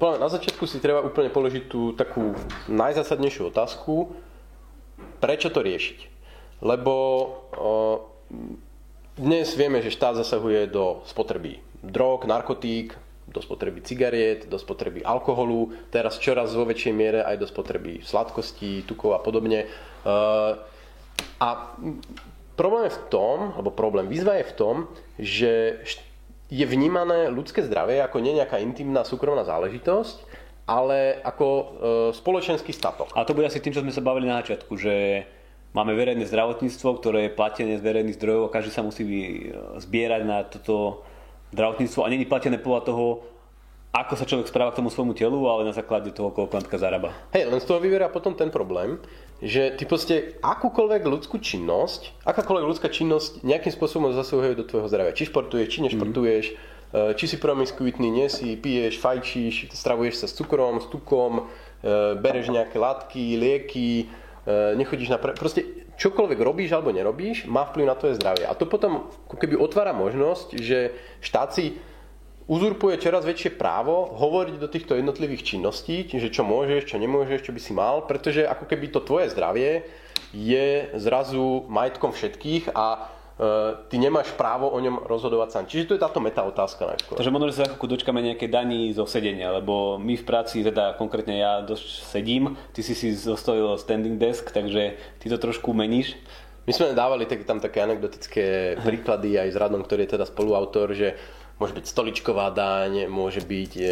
Na 0.03 0.27
začiatku 0.27 0.67
si 0.67 0.83
treba 0.83 0.99
úplne 0.99 1.31
položiť 1.31 1.71
tú 1.71 1.95
takú 1.95 2.35
najzásadnejšiu 2.67 3.55
otázku, 3.55 4.11
Prečo 5.23 5.55
to 5.55 5.63
riešiť? 5.63 5.99
Lebo 6.67 6.95
dnes 9.15 9.55
vieme, 9.55 9.79
že 9.79 9.95
štát 9.95 10.19
zasahuje 10.19 10.67
do 10.67 11.07
spotreby 11.07 11.63
drog, 11.79 12.27
narkotík, 12.27 12.99
do 13.31 13.39
spotreby 13.39 13.87
cigariet, 13.87 14.51
do 14.51 14.59
spotreby 14.59 15.07
alkoholu, 15.07 15.71
teraz 15.95 16.19
čoraz 16.19 16.51
vo 16.59 16.67
väčšej 16.67 16.95
miere 16.95 17.21
aj 17.23 17.39
do 17.39 17.47
spotreby 17.47 18.03
sladkostí, 18.03 18.83
tukov 18.83 19.15
a 19.15 19.23
podobne. 19.23 19.71
A 21.39 21.49
problém 22.59 22.91
je 22.91 22.99
v 22.99 23.03
tom, 23.07 23.55
alebo 23.55 23.71
problém, 23.71 24.11
výzva 24.11 24.43
je 24.43 24.51
v 24.51 24.57
tom, 24.59 24.77
že 25.23 25.81
je 26.53 26.67
vnímané 26.67 27.31
ľudské 27.33 27.65
zdravie 27.65 28.03
ako 28.05 28.21
nie 28.21 28.37
nejaká 28.37 28.61
intimná 28.61 29.07
súkromná 29.07 29.47
záležitosť, 29.47 30.32
ale 30.67 31.19
ako 31.27 31.47
e, 31.49 31.65
spoločenský 32.15 32.71
statok. 32.71 33.11
A 33.19 33.27
to 33.27 33.35
bude 33.35 33.47
asi 33.47 33.59
tým, 33.59 33.75
čo 33.75 33.83
sme 33.83 33.91
sa 33.91 34.05
bavili 34.05 34.31
na 34.31 34.41
začiatku, 34.41 34.73
že 34.79 35.27
máme 35.75 35.97
verejné 35.97 36.29
zdravotníctvo, 36.29 36.89
ktoré 37.03 37.19
je 37.27 37.37
platené 37.37 37.75
z 37.81 37.83
verejných 37.83 38.17
zdrojov 38.21 38.49
a 38.49 38.55
každý 38.55 38.71
sa 38.71 38.87
musí 38.87 39.03
zbierať 39.81 40.23
na 40.23 40.45
toto 40.47 41.03
zdravotníctvo 41.53 42.01
a 42.05 42.13
není 42.13 42.29
platené 42.29 42.61
podľa 42.61 42.83
toho, 42.89 43.07
ako 43.93 44.15
sa 44.17 44.25
človek 44.25 44.49
správa 44.49 44.73
k 44.73 44.81
tomu 44.81 44.89
svojmu 44.89 45.13
telu, 45.13 45.37
ale 45.53 45.69
na 45.69 45.77
základe 45.77 46.09
toho, 46.17 46.33
koľko 46.33 46.65
napríklad 46.65 46.81
zarába. 46.81 47.09
Hej, 47.37 47.53
len 47.53 47.61
z 47.61 47.69
toho 47.69 47.77
vyverá 47.77 48.09
potom 48.09 48.33
ten 48.33 48.49
problém, 48.49 48.97
že 49.45 49.77
ty 49.77 49.85
proste 49.85 50.41
akúkoľvek 50.41 51.05
ľudskú 51.05 51.37
činnosť, 51.37 52.25
akákoľvek 52.25 52.65
ľudská 52.73 52.89
činnosť 52.89 53.45
nejakým 53.45 53.69
spôsobom 53.69 54.17
zasahuje 54.17 54.57
do 54.57 54.65
tvojho 54.65 54.89
zdravia. 54.89 55.13
Či 55.13 55.29
športuješ, 55.29 55.69
či 55.69 55.85
nešportuješ, 55.85 56.47
mm 56.57 56.57
Eh, 56.57 56.82
či 56.93 57.25
si 57.25 57.37
promiskuitný, 57.41 58.13
nie 58.13 58.29
si, 58.29 58.53
piješ, 58.53 59.01
fajčíš, 59.01 59.73
stravuješ 59.73 60.15
sa 60.21 60.27
s 60.29 60.37
cukrom, 60.37 60.77
s 60.77 60.87
tukom, 60.93 61.49
eh, 61.81 62.15
bereš 62.21 62.53
nejaké 62.53 62.77
látky, 62.77 63.41
lieky, 63.41 64.13
eh, 64.45 64.77
nechodíš 64.77 65.09
na... 65.09 65.17
Pre... 65.17 65.33
Proste 65.33 65.89
čokoľvek 65.97 66.39
robíš 66.41 66.77
alebo 66.77 66.93
nerobíš, 66.93 67.49
má 67.49 67.65
vplyv 67.65 67.85
na 67.89 67.97
tvoje 67.97 68.21
zdravie. 68.21 68.45
A 68.45 68.53
to 68.53 68.69
potom 68.69 69.09
keby 69.33 69.57
otvára 69.57 69.97
možnosť, 69.97 70.61
že 70.61 70.93
štát 71.25 71.57
si 71.57 71.81
uzurpuje 72.45 73.01
čoraz 73.01 73.25
väčšie 73.25 73.55
právo 73.55 74.13
hovoriť 74.13 74.57
do 74.59 74.69
týchto 74.69 74.93
jednotlivých 74.99 75.47
činností, 75.47 76.05
že 76.11 76.29
čo 76.29 76.45
môžeš, 76.45 76.91
čo 76.91 77.01
nemôžeš, 77.01 77.47
čo 77.47 77.55
by 77.55 77.61
si 77.63 77.73
mal, 77.73 78.05
pretože 78.05 78.45
ako 78.45 78.67
keby 78.67 78.93
to 78.93 79.01
tvoje 79.01 79.31
zdravie 79.31 79.87
je 80.35 80.91
zrazu 80.99 81.65
majetkom 81.71 82.11
všetkých 82.11 82.75
a 82.75 83.09
ty 83.89 83.97
nemáš 83.97 84.31
právo 84.37 84.69
o 84.69 84.79
ňom 84.79 85.09
rozhodovať 85.09 85.49
sám. 85.51 85.65
Čiže 85.67 85.89
to 85.89 85.95
je 85.97 86.05
táto 86.05 86.21
meta 86.21 86.45
otázka 86.45 86.85
najskôr. 86.85 87.17
Takže 87.17 87.33
možno, 87.33 87.49
že 87.49 87.59
sa 87.59 87.65
ako 87.67 87.89
dočkame 87.89 88.21
nejaké 88.21 88.47
daní 88.47 88.93
zo 88.93 89.09
sedenia, 89.09 89.51
lebo 89.51 89.97
my 89.97 90.15
v 90.21 90.25
práci, 90.25 90.61
teda 90.61 90.95
konkrétne 91.01 91.41
ja 91.41 91.53
dosť 91.65 91.87
sedím, 92.13 92.55
ty 92.77 92.85
si 92.85 92.93
si 92.93 93.17
zostavil 93.17 93.81
standing 93.81 94.21
desk, 94.21 94.53
takže 94.53 95.01
ty 95.19 95.27
to 95.33 95.41
trošku 95.41 95.73
meníš. 95.73 96.15
My 96.63 96.71
sme 96.71 96.95
dávali 96.95 97.27
tak, 97.27 97.43
tam 97.43 97.59
také 97.59 97.83
anekdotické 97.83 98.79
príklady 98.87 99.35
aj 99.35 99.49
s 99.51 99.57
Radom, 99.59 99.83
ktorý 99.83 100.07
je 100.07 100.15
teda 100.15 100.27
spoluautor, 100.29 100.95
že 100.95 101.19
môže 101.59 101.75
byť 101.75 101.87
stoličková 101.91 102.55
daň, 102.55 103.11
môže 103.11 103.43
byť 103.43 103.73
e, 103.79 103.87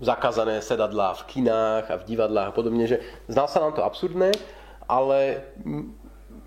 zakázané 0.00 0.60
sedadlá 0.60 1.16
v 1.16 1.26
kinách 1.28 1.84
a 1.88 1.96
v 2.00 2.06
divadlách 2.08 2.48
a 2.52 2.56
podobne, 2.56 2.84
že 2.84 3.00
zdá 3.28 3.48
sa 3.48 3.64
nám 3.64 3.76
to 3.76 3.84
absurdné, 3.84 4.32
ale 4.88 5.44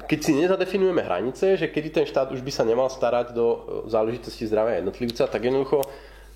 keď 0.05 0.19
si 0.21 0.31
nezadefinujeme 0.37 1.01
hranice, 1.01 1.57
že 1.57 1.67
kedy 1.67 1.89
ten 1.89 2.05
štát 2.07 2.31
už 2.31 2.41
by 2.41 2.51
sa 2.53 2.63
nemal 2.63 2.87
starať 2.87 3.33
do 3.35 3.45
e, 3.45 3.57
záležitosti 3.89 4.47
zdravia 4.47 4.79
jednotlivca, 4.79 5.27
tak 5.27 5.41
jednoducho 5.41 5.83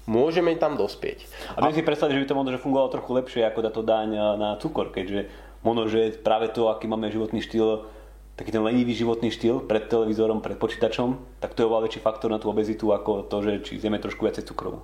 môžeme 0.05 0.53
tam 0.57 0.77
dospieť. 0.77 1.25
A 1.57 1.65
viem 1.65 1.73
si 1.73 1.85
predstaviť, 1.85 2.13
že 2.13 2.21
by 2.25 2.27
to 2.29 2.37
možno 2.37 2.61
fungovalo 2.61 2.93
trochu 2.93 3.11
lepšie 3.15 3.41
ako 3.47 3.59
táto 3.65 3.81
daň 3.81 4.09
e, 4.13 4.21
na 4.37 4.49
cukor, 4.61 4.91
keďže 4.91 5.29
možno, 5.65 5.89
že 5.89 6.13
práve 6.21 6.51
to, 6.53 6.69
aký 6.69 6.85
máme 6.85 7.09
životný 7.09 7.41
štýl, 7.41 7.89
taký 8.37 8.51
ten 8.51 8.61
lenivý 8.61 8.93
životný 8.93 9.31
štýl 9.31 9.63
pred 9.63 9.87
televízorom, 9.87 10.43
pred 10.43 10.59
počítačom, 10.59 11.41
tak 11.41 11.55
to 11.55 11.63
je 11.63 11.67
oveľa 11.71 11.89
väčší 11.89 12.01
faktor 12.03 12.29
na 12.29 12.37
tú 12.37 12.51
obezitu 12.51 12.91
ako 12.91 13.25
to, 13.25 13.37
že 13.41 13.51
či 13.65 13.81
zjeme 13.81 13.97
trošku 13.97 14.27
viacej 14.27 14.45
cukrov. 14.45 14.83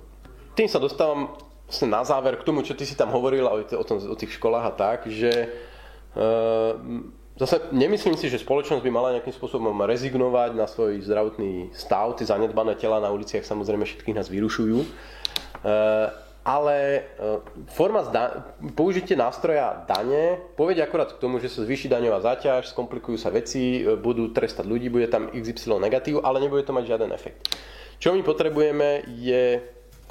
Tým 0.56 0.68
sa 0.68 0.80
dostávam 0.80 1.36
vlastne 1.68 1.88
na 1.88 2.04
záver 2.04 2.36
k 2.36 2.44
tomu, 2.44 2.60
čo 2.60 2.76
ty 2.76 2.84
si 2.84 2.92
tam 2.92 3.08
hovoril 3.12 3.48
o, 3.48 3.84
tom, 3.84 3.96
o 3.96 4.16
tých 4.16 4.36
školách 4.36 4.64
a 4.68 4.72
tak, 4.76 4.98
že 5.08 5.48
uh, 6.12 6.76
Zase 7.32 7.72
nemyslím 7.72 8.12
si, 8.20 8.28
že 8.28 8.44
spoločnosť 8.44 8.84
by 8.84 8.90
mala 8.92 9.16
nejakým 9.16 9.32
spôsobom 9.32 9.72
rezignovať 9.88 10.52
na 10.52 10.68
svoj 10.68 11.00
zdravotný 11.00 11.72
stav. 11.72 12.12
Tie 12.20 12.28
zanedbané 12.28 12.76
tela 12.76 13.00
na 13.00 13.08
uliciach 13.08 13.40
samozrejme 13.40 13.88
všetkých 13.88 14.16
nás 14.16 14.28
vyrušujú. 14.28 14.78
E, 14.84 14.86
ale 16.44 16.76
e, 16.76 17.00
forma 17.72 18.04
zda- 18.04 18.52
použitie 18.76 19.16
nástroja 19.16 19.88
dane 19.88 20.44
povedie 20.60 20.84
akorát 20.84 21.08
k 21.08 21.22
tomu, 21.24 21.40
že 21.40 21.48
sa 21.48 21.64
zvýši 21.64 21.88
daňová 21.88 22.20
záťaž, 22.20 22.68
skomplikujú 22.68 23.16
sa 23.16 23.32
veci, 23.32 23.80
e, 23.80 23.96
budú 23.96 24.28
trestať 24.36 24.68
ľudí, 24.68 24.92
bude 24.92 25.08
tam 25.08 25.32
XY 25.32 25.80
negatív, 25.80 26.20
ale 26.20 26.42
nebude 26.44 26.68
to 26.68 26.76
mať 26.76 26.84
žiaden 26.84 27.16
efekt. 27.16 27.48
Čo 27.96 28.12
my 28.12 28.20
potrebujeme 28.20 29.08
je 29.08 29.62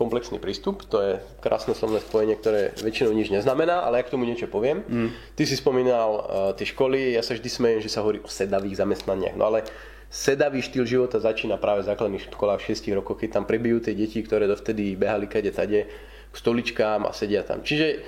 komplexný 0.01 0.41
prístup, 0.41 0.81
to 0.89 0.97
je 0.97 1.13
krásne 1.45 1.77
slovné 1.77 2.01
spojenie, 2.01 2.33
ktoré 2.33 2.73
väčšinou 2.81 3.13
nič 3.13 3.29
neznamená, 3.29 3.85
ale 3.85 4.01
ja 4.01 4.05
k 4.09 4.17
tomu 4.17 4.25
niečo 4.25 4.49
poviem. 4.49 4.81
Mm. 4.89 5.09
Ty 5.37 5.43
si 5.45 5.53
spomínal 5.53 6.09
uh, 6.17 6.23
tie 6.57 6.65
školy, 6.65 7.13
ja 7.13 7.21
sa 7.21 7.37
vždy 7.37 7.45
smejem, 7.45 7.79
že 7.85 7.93
sa 7.93 8.01
hovorí 8.01 8.17
o 8.17 8.25
sedavých 8.25 8.81
zamestnaniach, 8.81 9.37
no 9.37 9.45
ale 9.45 9.61
sedavý 10.09 10.65
štýl 10.65 10.89
života 10.89 11.21
začína 11.21 11.61
práve 11.61 11.85
v 11.85 11.93
základných 11.93 12.33
školách 12.33 12.65
v 12.65 12.67
6 12.73 12.97
rokoch, 12.97 13.21
keď 13.21 13.37
tam 13.37 13.45
prebijú 13.45 13.85
tie 13.85 13.93
deti, 13.93 14.25
ktoré 14.25 14.49
dovtedy 14.49 14.97
behali 14.97 15.29
kade 15.29 15.53
tade 15.53 15.85
k 16.33 16.35
stoličkám 16.35 17.05
a 17.05 17.13
sedia 17.13 17.45
tam. 17.45 17.61
Čiže 17.61 18.01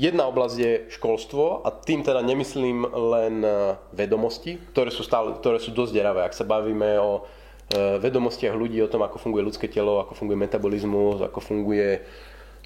jedna 0.00 0.24
oblasť 0.32 0.56
je 0.56 0.72
školstvo 0.96 1.60
a 1.60 1.68
tým 1.76 2.00
teda 2.00 2.24
nemyslím 2.24 2.88
len 2.88 3.44
uh, 3.44 3.76
vedomosti, 3.92 4.56
ktoré 4.72 4.88
sú, 4.88 5.04
stále, 5.04 5.36
ktoré 5.36 5.60
sú 5.60 5.76
dosť 5.76 5.92
deravé. 5.92 6.24
Ak 6.24 6.32
sa 6.32 6.48
bavíme 6.48 6.96
o 7.04 7.22
E, 7.22 7.43
vedomostiach 7.72 8.52
ľudí 8.52 8.76
o 8.84 8.90
tom, 8.90 9.06
ako 9.06 9.16
funguje 9.16 9.42
ľudské 9.46 9.66
telo, 9.72 10.02
ako 10.02 10.12
funguje 10.12 10.36
metabolizmus, 10.36 11.24
ako 11.24 11.40
funguje 11.40 12.04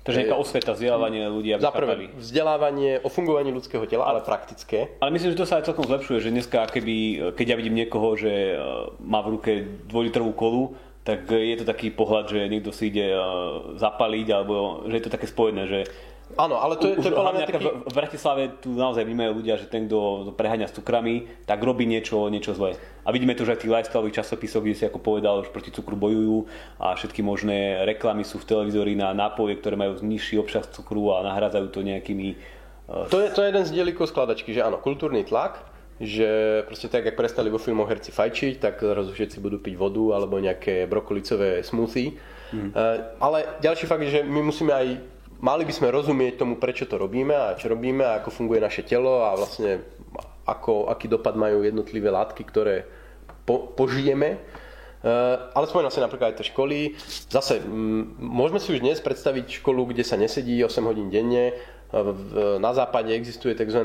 Takže 0.09 0.25
nejaká 0.25 0.41
osveta, 0.41 0.73
vzdelávanie 0.73 1.29
ľudí, 1.29 1.53
aby 1.53 1.61
Za 1.61 1.75
prvé, 1.75 2.09
vzdelávanie 2.17 3.05
o 3.05 3.13
fungovaní 3.13 3.53
ľudského 3.53 3.85
tela, 3.85 4.09
ale 4.09 4.25
praktické. 4.25 4.97
Ale 5.05 5.13
myslím, 5.13 5.37
že 5.37 5.41
to 5.45 5.45
sa 5.45 5.61
aj 5.61 5.69
celkom 5.69 5.85
zlepšuje, 5.85 6.25
že 6.25 6.33
dneska, 6.33 6.65
keby, 6.65 6.97
keď 7.37 7.47
ja 7.53 7.57
vidím 7.61 7.77
niekoho, 7.77 8.17
že 8.17 8.33
e, 8.33 8.57
má 9.05 9.21
v 9.21 9.37
ruke 9.37 9.53
dvojlitrovú 9.85 10.33
kolu, 10.33 10.63
tak 11.05 11.29
je 11.29 11.57
to 11.61 11.69
taký 11.69 11.93
pohľad, 11.93 12.25
že 12.33 12.41
niekto 12.49 12.73
si 12.73 12.89
ide 12.89 13.13
e, 13.13 13.21
zapaliť, 13.77 14.27
alebo 14.33 14.89
že 14.89 14.97
je 14.97 15.05
to 15.05 15.13
také 15.13 15.29
spojené, 15.29 15.63
že 15.69 15.81
Áno, 16.37 16.61
ale 16.61 16.77
to 16.77 16.93
je, 16.93 17.01
to 17.01 17.09
je 17.09 17.17
podľa 17.17 17.33
mňa 17.33 17.45
taký... 17.49 17.67
V 17.89 17.95
Bratislave 17.97 18.43
tu 18.61 18.77
naozaj 18.77 19.01
vnímajú 19.01 19.41
ľudia, 19.41 19.57
že 19.57 19.65
ten, 19.65 19.89
kto 19.89 20.31
preháňa 20.37 20.69
s 20.69 20.77
cukrami, 20.77 21.25
tak 21.49 21.65
robí 21.65 21.89
niečo, 21.89 22.29
niečo 22.29 22.53
zlé. 22.53 22.77
A 23.07 23.15
vidíme 23.15 23.33
to, 23.33 23.49
že 23.49 23.57
aj 23.57 23.59
v 23.59 23.63
tých 23.65 23.73
lifestyleových 23.73 24.17
časopisoch, 24.21 24.61
kde 24.61 24.77
si 24.77 24.85
ako 24.85 25.01
povedal, 25.01 25.41
už 25.41 25.49
proti 25.49 25.73
cukru 25.73 25.97
bojujú 25.97 26.45
a 26.77 26.93
všetky 26.93 27.25
možné 27.25 27.81
reklamy 27.89 28.29
sú 28.29 28.37
v 28.37 28.45
televízori 28.45 28.93
na 28.93 29.17
nápoje, 29.17 29.57
ktoré 29.57 29.81
majú 29.81 29.97
nižší 30.05 30.37
obsah 30.37 30.69
cukru 30.69 31.17
a 31.17 31.25
nahrádzajú 31.25 31.67
to 31.73 31.81
nejakými... 31.81 32.37
Uh... 32.93 33.09
To, 33.09 33.25
je, 33.25 33.33
to 33.33 33.41
je 33.41 33.49
jeden 33.49 33.65
z 33.65 33.71
dielikov 33.73 34.13
skladačky, 34.13 34.53
že 34.53 34.61
áno, 34.61 34.77
kultúrny 34.77 35.25
tlak, 35.25 35.65
že 35.99 36.63
proste 36.71 36.87
tak, 36.87 37.09
ak 37.09 37.19
prestali 37.19 37.51
vo 37.51 37.59
filmoch 37.59 37.91
herci 37.91 38.15
fajčiť, 38.15 38.63
tak 38.63 38.79
zrazu 38.79 39.11
všetci 39.11 39.43
budú 39.43 39.59
piť 39.59 39.75
vodu 39.75 40.15
alebo 40.15 40.39
nejaké 40.39 40.87
brokolicové 40.87 41.67
smoothie. 41.67 42.15
Mm. 42.55 42.71
Ale 43.19 43.59
ďalší 43.59 43.91
fakt 43.91 44.07
je, 44.07 44.15
že 44.15 44.21
my 44.23 44.41
musíme 44.47 44.71
aj 44.71 45.18
mali 45.39 45.63
by 45.67 45.73
sme 45.75 45.95
rozumieť 45.95 46.43
tomu, 46.43 46.59
prečo 46.59 46.87
to 46.87 46.99
robíme 46.99 47.35
a 47.35 47.55
čo 47.55 47.71
robíme 47.71 48.03
a 48.03 48.19
ako 48.19 48.31
funguje 48.31 48.63
naše 48.63 48.83
telo 48.83 49.27
a 49.27 49.35
vlastne 49.39 49.83
ako, 50.49 50.89
aký 50.89 51.07
dopad 51.07 51.37
majú 51.37 51.63
jednotlivé 51.63 52.09
látky, 52.09 52.43
ktoré 52.47 52.89
po, 53.45 53.69
požijeme. 53.77 54.41
Uh, 54.99 55.55
ale 55.55 55.71
spomínam 55.71 55.95
si 55.95 56.03
napríklad 56.03 56.35
aj 56.35 56.37
tie 56.43 56.51
školy. 56.51 56.99
Zase, 57.31 57.63
m, 57.63 58.19
môžeme 58.19 58.59
si 58.59 58.75
už 58.75 58.83
dnes 58.83 58.99
predstaviť 58.99 59.63
školu, 59.63 59.95
kde 59.95 60.03
sa 60.03 60.19
nesedí 60.19 60.59
8 60.59 60.83
hodín 60.83 61.07
denne, 61.07 61.55
na 62.61 62.73
západe 62.77 63.09
existuje 63.17 63.57
tzv. 63.57 63.81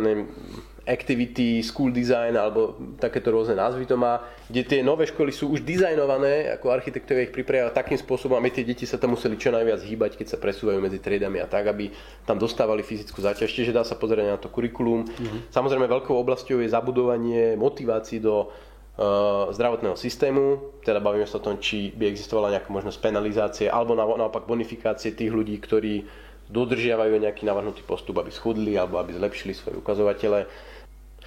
activity, 0.84 1.64
school 1.64 1.96
design 1.96 2.36
alebo 2.36 2.76
takéto 3.00 3.32
rôzne 3.32 3.56
názvy 3.56 3.88
to 3.88 3.96
má, 3.96 4.20
kde 4.52 4.68
tie 4.68 4.80
nové 4.84 5.08
školy 5.08 5.32
sú 5.32 5.56
už 5.56 5.64
dizajnované, 5.64 6.52
ako 6.52 6.76
architektovia 6.76 7.24
ich 7.24 7.32
pripravia 7.32 7.72
takým 7.72 7.96
spôsobom, 7.96 8.36
aby 8.36 8.52
tie 8.52 8.68
deti 8.68 8.84
sa 8.84 9.00
tam 9.00 9.16
museli 9.16 9.40
čo 9.40 9.56
najviac 9.56 9.80
hýbať, 9.80 10.20
keď 10.20 10.36
sa 10.36 10.38
presúvajú 10.44 10.84
medzi 10.84 11.00
triedami 11.00 11.40
a 11.40 11.48
tak, 11.48 11.72
aby 11.72 11.96
tam 12.28 12.36
dostávali 12.36 12.84
fyzickú 12.84 13.24
záťaž. 13.24 13.48
Čiže 13.48 13.72
dá 13.72 13.88
sa 13.88 13.96
pozrieť 13.96 14.36
na 14.36 14.40
to 14.40 14.52
kurikulum. 14.52 15.08
Mm-hmm. 15.08 15.56
Samozrejme 15.56 15.88
veľkou 15.88 16.12
oblasťou 16.12 16.60
je 16.60 16.68
zabudovanie 16.68 17.56
motivácií 17.56 18.20
do 18.20 18.52
uh, 18.52 19.48
zdravotného 19.56 19.96
systému, 19.96 20.76
teda 20.84 21.00
bavíme 21.00 21.24
sa 21.24 21.40
o 21.40 21.46
tom, 21.48 21.56
či 21.64 21.96
by 21.96 22.12
existovala 22.12 22.60
nejaká 22.60 22.68
možnosť 22.68 23.00
penalizácie 23.00 23.72
alebo 23.72 23.96
naopak 23.96 24.44
bonifikácie 24.44 25.16
tých 25.16 25.32
ľudí, 25.32 25.56
ktorí 25.64 26.23
dodržiavajú 26.54 27.18
nejaký 27.18 27.50
navrhnutý 27.50 27.82
postup, 27.82 28.22
aby 28.22 28.30
schudli 28.30 28.78
alebo 28.78 29.02
aby 29.02 29.18
zlepšili 29.18 29.58
svoje 29.58 29.82
ukazovatele. 29.82 30.46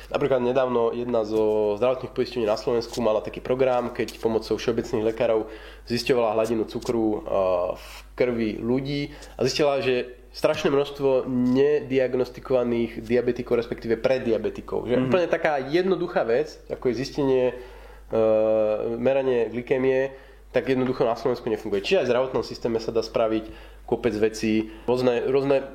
Napríklad 0.07 0.39
nedávno 0.39 0.95
jedna 0.95 1.27
zo 1.27 1.75
zdravotných 1.83 2.15
poistení 2.15 2.47
na 2.47 2.55
Slovensku 2.55 3.03
mala 3.03 3.25
taký 3.25 3.43
program, 3.43 3.91
keď 3.91 4.23
pomocou 4.23 4.55
všeobecných 4.55 5.03
lekárov 5.03 5.51
zisťovala 5.91 6.37
hladinu 6.37 6.69
cukru 6.69 7.27
v 7.75 7.89
krvi 8.15 8.61
ľudí 8.63 9.11
a 9.35 9.43
zistila, 9.43 9.83
že 9.83 10.15
strašné 10.37 10.69
množstvo 10.69 11.25
nediagnostikovaných 11.33 13.01
diabetikov, 13.01 13.57
respektíve 13.57 13.97
prediabetikov. 13.97 14.85
Že 14.85 14.95
mm-hmm. 14.95 15.09
úplne 15.09 15.29
taká 15.33 15.57
jednoduchá 15.65 16.29
vec, 16.29 16.61
ako 16.69 16.93
je 16.93 16.99
zistenie, 17.01 17.45
uh, 17.57 19.01
meranie 19.01 19.49
glykémie, 19.49 20.13
tak 20.53 20.69
jednoducho 20.69 21.05
na 21.05 21.19
Slovensku 21.19 21.47
nefunguje. 21.51 21.85
Čiže 21.85 21.99
aj 22.01 22.05
v 22.07 22.11
zdravotnom 22.11 22.45
systéme 22.47 22.79
sa 22.81 22.95
dá 22.95 23.03
spraviť 23.05 23.45
kopec 23.85 24.15
vecí, 24.17 24.73
rôzne, 24.89 25.27
rôzne 25.29 25.67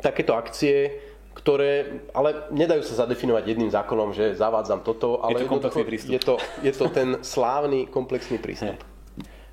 takéto 0.00 0.32
akcie, 0.38 1.00
ktoré, 1.32 2.04
ale 2.12 2.48
nedajú 2.52 2.84
sa 2.84 3.04
zadefinovať 3.04 3.44
jedným 3.56 3.72
zákonom, 3.72 4.12
že 4.12 4.36
zavádzam 4.36 4.84
toto, 4.84 5.24
ale 5.24 5.40
je 5.40 5.48
to 5.48 5.52
komplexný 5.52 5.84
prístup. 5.88 6.12
Je 6.12 6.20
to, 6.20 6.34
je 6.60 6.72
to 6.76 6.86
ten 6.92 7.08
slávny 7.24 7.88
komplexný 7.88 8.36
prístup. 8.36 8.76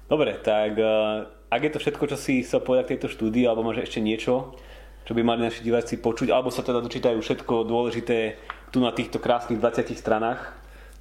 Dobre, 0.09 0.35
tak 0.43 0.75
uh, 0.75 1.29
ak 1.47 1.61
je 1.63 1.71
to 1.71 1.79
všetko, 1.79 2.03
čo 2.13 2.17
si 2.19 2.43
chcel 2.43 2.59
povedať 2.61 2.83
k 2.85 2.91
tejto 2.97 3.09
štúdii, 3.15 3.47
alebo 3.47 3.63
možno 3.63 3.85
ešte 3.85 4.03
niečo, 4.03 4.53
čo 5.07 5.17
by 5.17 5.21
mali 5.25 5.47
naši 5.47 5.63
diváci 5.63 5.97
počuť, 5.97 6.29
alebo 6.29 6.53
sa 6.53 6.61
teda 6.61 6.83
dočítajú 6.83 7.17
všetko 7.17 7.65
dôležité 7.65 8.37
tu 8.69 8.83
na 8.83 8.93
týchto 8.93 9.17
krásnych 9.17 9.57
20 9.57 9.95
stranách, 9.95 10.53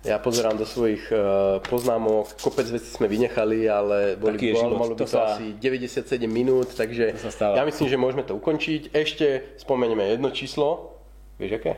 ja 0.07 0.23
pozerám 0.23 0.55
do 0.55 0.63
svojich 0.63 1.11
uh, 1.11 1.59
poznámok, 1.67 2.39
kopec 2.39 2.71
vecí 2.71 2.87
sme 2.87 3.11
vynechali, 3.11 3.67
ale 3.67 4.15
boli, 4.15 4.39
Taký 4.39 4.55
bol, 4.55 4.79
malo 4.79 4.95
by 4.95 5.03
to, 5.03 5.11
sa... 5.11 5.35
asi 5.35 5.59
97 5.59 6.23
minút, 6.31 6.71
takže 6.79 7.19
ja 7.39 7.63
myslím, 7.67 7.87
že 7.91 7.99
môžeme 7.99 8.23
to 8.23 8.39
ukončiť. 8.39 8.95
Ešte 8.95 9.59
spomenieme 9.59 10.07
jedno 10.07 10.31
číslo. 10.31 10.95
Vieš 11.43 11.59
aké? 11.59 11.73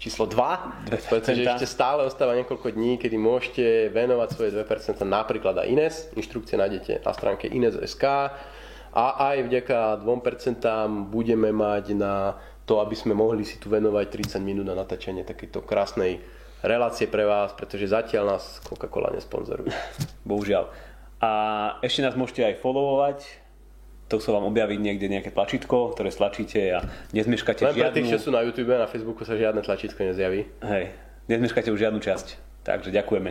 Číslo 0.00 0.24
2, 0.24 0.88
pretože 1.12 1.44
ešte 1.44 1.68
stále 1.68 2.08
ostáva 2.08 2.32
niekoľko 2.32 2.72
dní, 2.72 2.96
kedy 2.96 3.20
môžete 3.20 3.92
venovať 3.92 4.28
svoje 4.32 4.50
2% 4.56 4.96
napríklad 5.04 5.60
aj 5.60 5.66
Ines. 5.68 5.96
Inštrukcie 6.16 6.56
nájdete 6.56 7.04
na 7.04 7.12
stránke 7.12 7.50
ines.sk 7.50 8.32
a 8.90 9.04
aj 9.28 9.36
vďaka 9.44 10.00
2% 10.00 11.12
budeme 11.12 11.52
mať 11.52 11.84
na 11.92 12.40
to, 12.64 12.80
aby 12.80 12.96
sme 12.96 13.12
mohli 13.12 13.44
si 13.44 13.60
tu 13.60 13.68
venovať 13.68 14.38
30 14.38 14.40
minút 14.40 14.64
na 14.64 14.78
natáčanie 14.78 15.20
takéto 15.20 15.60
krásnej 15.60 16.39
relácie 16.62 17.06
pre 17.08 17.24
vás, 17.24 17.52
pretože 17.56 17.90
zatiaľ 17.90 18.36
nás 18.36 18.60
Coca-Cola 18.64 19.12
nesponzoruje. 19.12 19.72
Bohužiaľ. 20.28 20.68
A 21.20 21.30
ešte 21.84 22.00
nás 22.00 22.16
môžete 22.16 22.44
aj 22.48 22.60
followovať, 22.64 23.18
to 24.10 24.18
sa 24.18 24.34
vám 24.34 24.48
objaviť 24.50 24.78
niekde 24.82 25.06
nejaké 25.06 25.30
tlačítko, 25.30 25.94
ktoré 25.94 26.10
stlačíte 26.10 26.58
a 26.74 26.82
nezmeškáte 27.14 27.62
Len 27.62 27.78
žiadnu... 27.78 27.84
pre 27.86 27.94
tých, 27.94 28.10
čo 28.10 28.18
sú 28.18 28.30
na 28.34 28.42
YouTube 28.42 28.74
a 28.74 28.82
na 28.82 28.88
Facebooku 28.90 29.22
sa 29.22 29.38
žiadne 29.38 29.62
tlačítko 29.62 30.02
nezjaví. 30.02 30.50
Hej, 30.66 30.90
nezmeškáte 31.30 31.70
už 31.70 31.78
žiadnu 31.78 32.02
časť. 32.02 32.26
Takže 32.66 32.90
ďakujeme. 32.90 33.30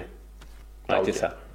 Majte 0.88 1.14
sa. 1.14 1.49